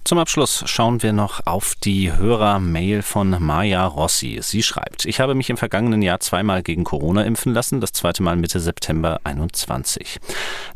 [0.07, 4.39] Zum Abschluss schauen wir noch auf die Hörermail von Maya Rossi.
[4.41, 8.23] Sie schreibt, ich habe mich im vergangenen Jahr zweimal gegen Corona impfen lassen, das zweite
[8.23, 10.21] Mal Mitte September 21.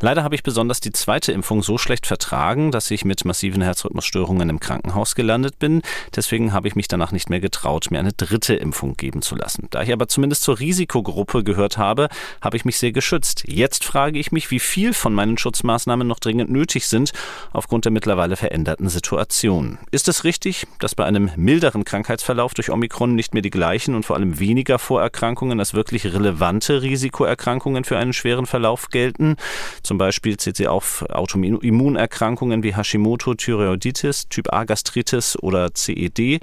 [0.00, 4.50] Leider habe ich besonders die zweite Impfung so schlecht vertragen, dass ich mit massiven Herzrhythmusstörungen
[4.50, 5.80] im Krankenhaus gelandet bin.
[6.14, 9.66] Deswegen habe ich mich danach nicht mehr getraut, mir eine dritte Impfung geben zu lassen.
[9.70, 12.10] Da ich aber zumindest zur Risikogruppe gehört habe,
[12.42, 13.44] habe ich mich sehr geschützt.
[13.46, 17.12] Jetzt frage ich mich, wie viel von meinen Schutzmaßnahmen noch dringend nötig sind
[17.54, 19.21] aufgrund der mittlerweile veränderten Situation.
[19.22, 19.78] Situation.
[19.92, 24.04] Ist es richtig, dass bei einem milderen Krankheitsverlauf durch Omikron nicht mehr die gleichen und
[24.04, 29.36] vor allem weniger Vorerkrankungen als wirklich relevante Risikoerkrankungen für einen schweren Verlauf gelten?
[29.84, 36.40] Zum Beispiel zählt sie auf Autoimmunerkrankungen wie Hashimoto, Thyreoiditis, Typ A Gastritis oder CED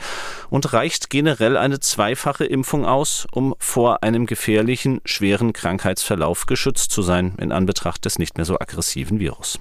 [0.49, 7.01] und reicht generell eine zweifache Impfung aus, um vor einem gefährlichen, schweren Krankheitsverlauf geschützt zu
[7.01, 9.59] sein in Anbetracht des nicht mehr so aggressiven Virus.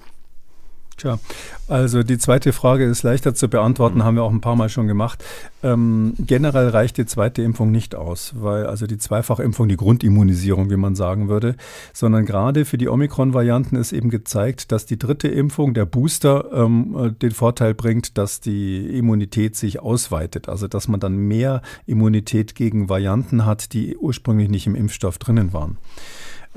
[0.98, 1.20] Tja,
[1.68, 4.04] also die zweite Frage ist leichter zu beantworten, mhm.
[4.04, 5.24] haben wir auch ein paar Mal schon gemacht.
[5.62, 10.76] Ähm, generell reicht die zweite Impfung nicht aus, weil also die Zweifachimpfung, die Grundimmunisierung, wie
[10.76, 11.54] man sagen würde,
[11.92, 16.96] sondern gerade für die Omikron-Varianten ist eben gezeigt, dass die dritte Impfung, der Booster, ähm,
[16.98, 22.56] äh, den Vorteil bringt, dass die Immunität sich ausweitet, also dass man dann mehr Immunität
[22.56, 25.78] gegen Varianten hat, die ursprünglich nicht im Impfstoff drinnen waren.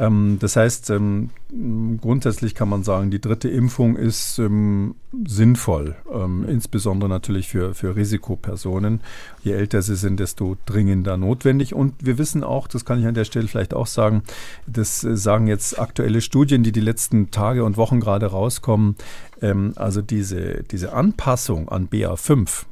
[0.02, 1.30] Ähm, das heißt, ähm,
[2.02, 4.96] grundsätzlich kann man sagen, die dritte Impfung ist ähm,
[5.28, 5.96] sinnvoll,
[6.48, 9.02] insbesondere natürlich für, für Risikopersonen.
[9.44, 11.76] Je älter sie sind, desto dringender notwendig.
[11.76, 14.24] Und wir wissen auch, das kann ich an der Stelle vielleicht auch sagen,
[14.66, 18.96] das äh, sagen jetzt aktuelle Studien, die die letzten Tage und Wochen gerade rauskommen,
[19.76, 22.66] also diese, diese Anpassung an BA5,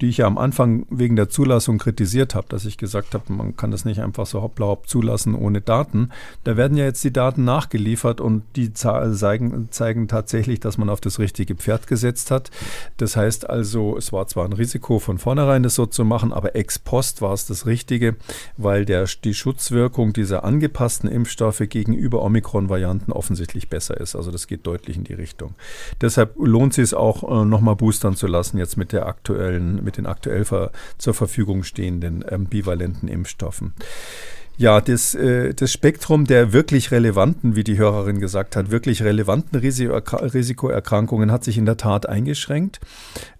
[0.00, 3.56] die ich ja am Anfang wegen der Zulassung kritisiert habe, dass ich gesagt habe, man
[3.56, 6.10] kann das nicht einfach so hoppla hopp zulassen ohne Daten.
[6.42, 11.00] Da werden ja jetzt die Daten nachgeliefert und die zeigen, zeigen tatsächlich, dass man auf
[11.00, 12.50] das richtige Pferd gesetzt hat.
[12.96, 16.56] Das heißt also, es war zwar ein Risiko von vornherein, das so zu machen, aber
[16.56, 18.16] ex post war es das Richtige,
[18.56, 24.16] weil der, die Schutzwirkung dieser angepassten Impfstoffe gegenüber Omikron-Varianten offensichtlich besser ist.
[24.16, 25.54] Also das geht deutlich in die Richtung.
[26.00, 29.93] Deshalb lohnt es sich auch, äh, nochmal boostern zu lassen, jetzt mit der aktuellen mit
[29.96, 30.44] den aktuell
[30.98, 33.74] zur Verfügung stehenden ähm, bivalenten Impfstoffen.
[34.56, 39.58] Ja, das, äh, das Spektrum der wirklich relevanten, wie die Hörerin gesagt hat, wirklich relevanten
[39.58, 42.78] Risikoerkrankungen hat sich in der Tat eingeschränkt.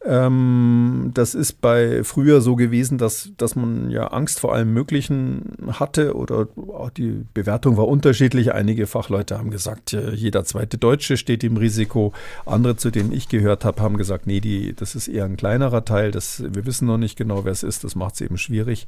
[0.05, 5.57] Ähm, das ist bei früher so gewesen, dass, dass man ja Angst vor allem Möglichen
[5.79, 8.53] hatte oder auch die Bewertung war unterschiedlich.
[8.53, 12.13] Einige Fachleute haben gesagt, jeder zweite Deutsche steht im Risiko.
[12.45, 15.85] Andere, zu denen ich gehört habe, haben gesagt, nee, die, das ist eher ein kleinerer
[15.85, 16.11] Teil.
[16.11, 17.85] Das, wir wissen noch nicht genau, wer es ist.
[17.85, 18.87] Das macht es eben schwierig.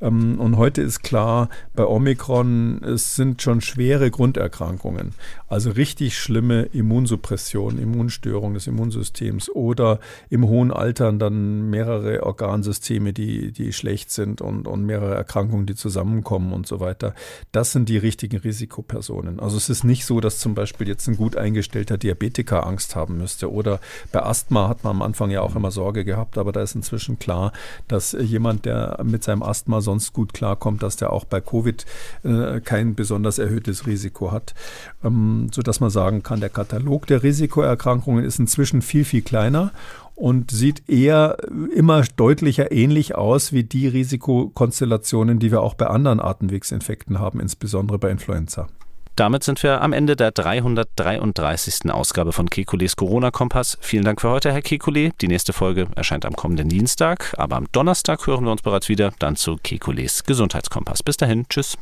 [0.00, 1.48] Ähm, und heute ist klar,
[1.78, 5.14] bei Omikron, es sind schon schwere Grunderkrankungen.
[5.46, 13.52] Also richtig schlimme Immunsuppression, Immunstörung des Immunsystems oder im hohen Altern dann mehrere Organsysteme, die,
[13.52, 17.14] die schlecht sind und, und mehrere Erkrankungen, die zusammenkommen und so weiter.
[17.52, 19.38] Das sind die richtigen Risikopersonen.
[19.38, 23.18] Also es ist nicht so, dass zum Beispiel jetzt ein gut eingestellter Diabetiker Angst haben
[23.18, 23.52] müsste.
[23.52, 23.78] Oder
[24.10, 27.20] bei Asthma hat man am Anfang ja auch immer Sorge gehabt, aber da ist inzwischen
[27.20, 27.52] klar,
[27.86, 31.67] dass jemand, der mit seinem Asthma sonst gut klarkommt, dass der auch bei Covid
[32.24, 34.54] äh, kein besonders erhöhtes Risiko hat.
[35.04, 39.72] Ähm, sodass man sagen kann, der Katalog der Risikoerkrankungen ist inzwischen viel, viel kleiner
[40.14, 41.36] und sieht eher
[41.74, 47.98] immer deutlicher ähnlich aus wie die Risikokonstellationen, die wir auch bei anderen Atemwegsinfekten haben, insbesondere
[47.98, 48.66] bei Influenza.
[49.18, 51.90] Damit sind wir am Ende der 333.
[51.90, 53.76] Ausgabe von Kekules Corona-Kompass.
[53.80, 55.10] Vielen Dank für heute, Herr Kekule.
[55.20, 59.12] Die nächste Folge erscheint am kommenden Dienstag, aber am Donnerstag hören wir uns bereits wieder,
[59.18, 61.02] dann zu Kekules Gesundheitskompass.
[61.02, 61.76] Bis dahin, tschüss.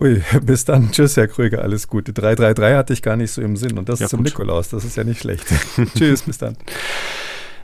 [0.00, 0.90] Ui, bis dann.
[0.90, 2.14] Tschüss, Herr Krüger, alles Gute.
[2.14, 4.28] 333 hatte ich gar nicht so im Sinn und das ja, zum gut.
[4.28, 5.44] Nikolaus, das ist ja nicht schlecht.
[5.98, 6.56] Tschüss, bis dann.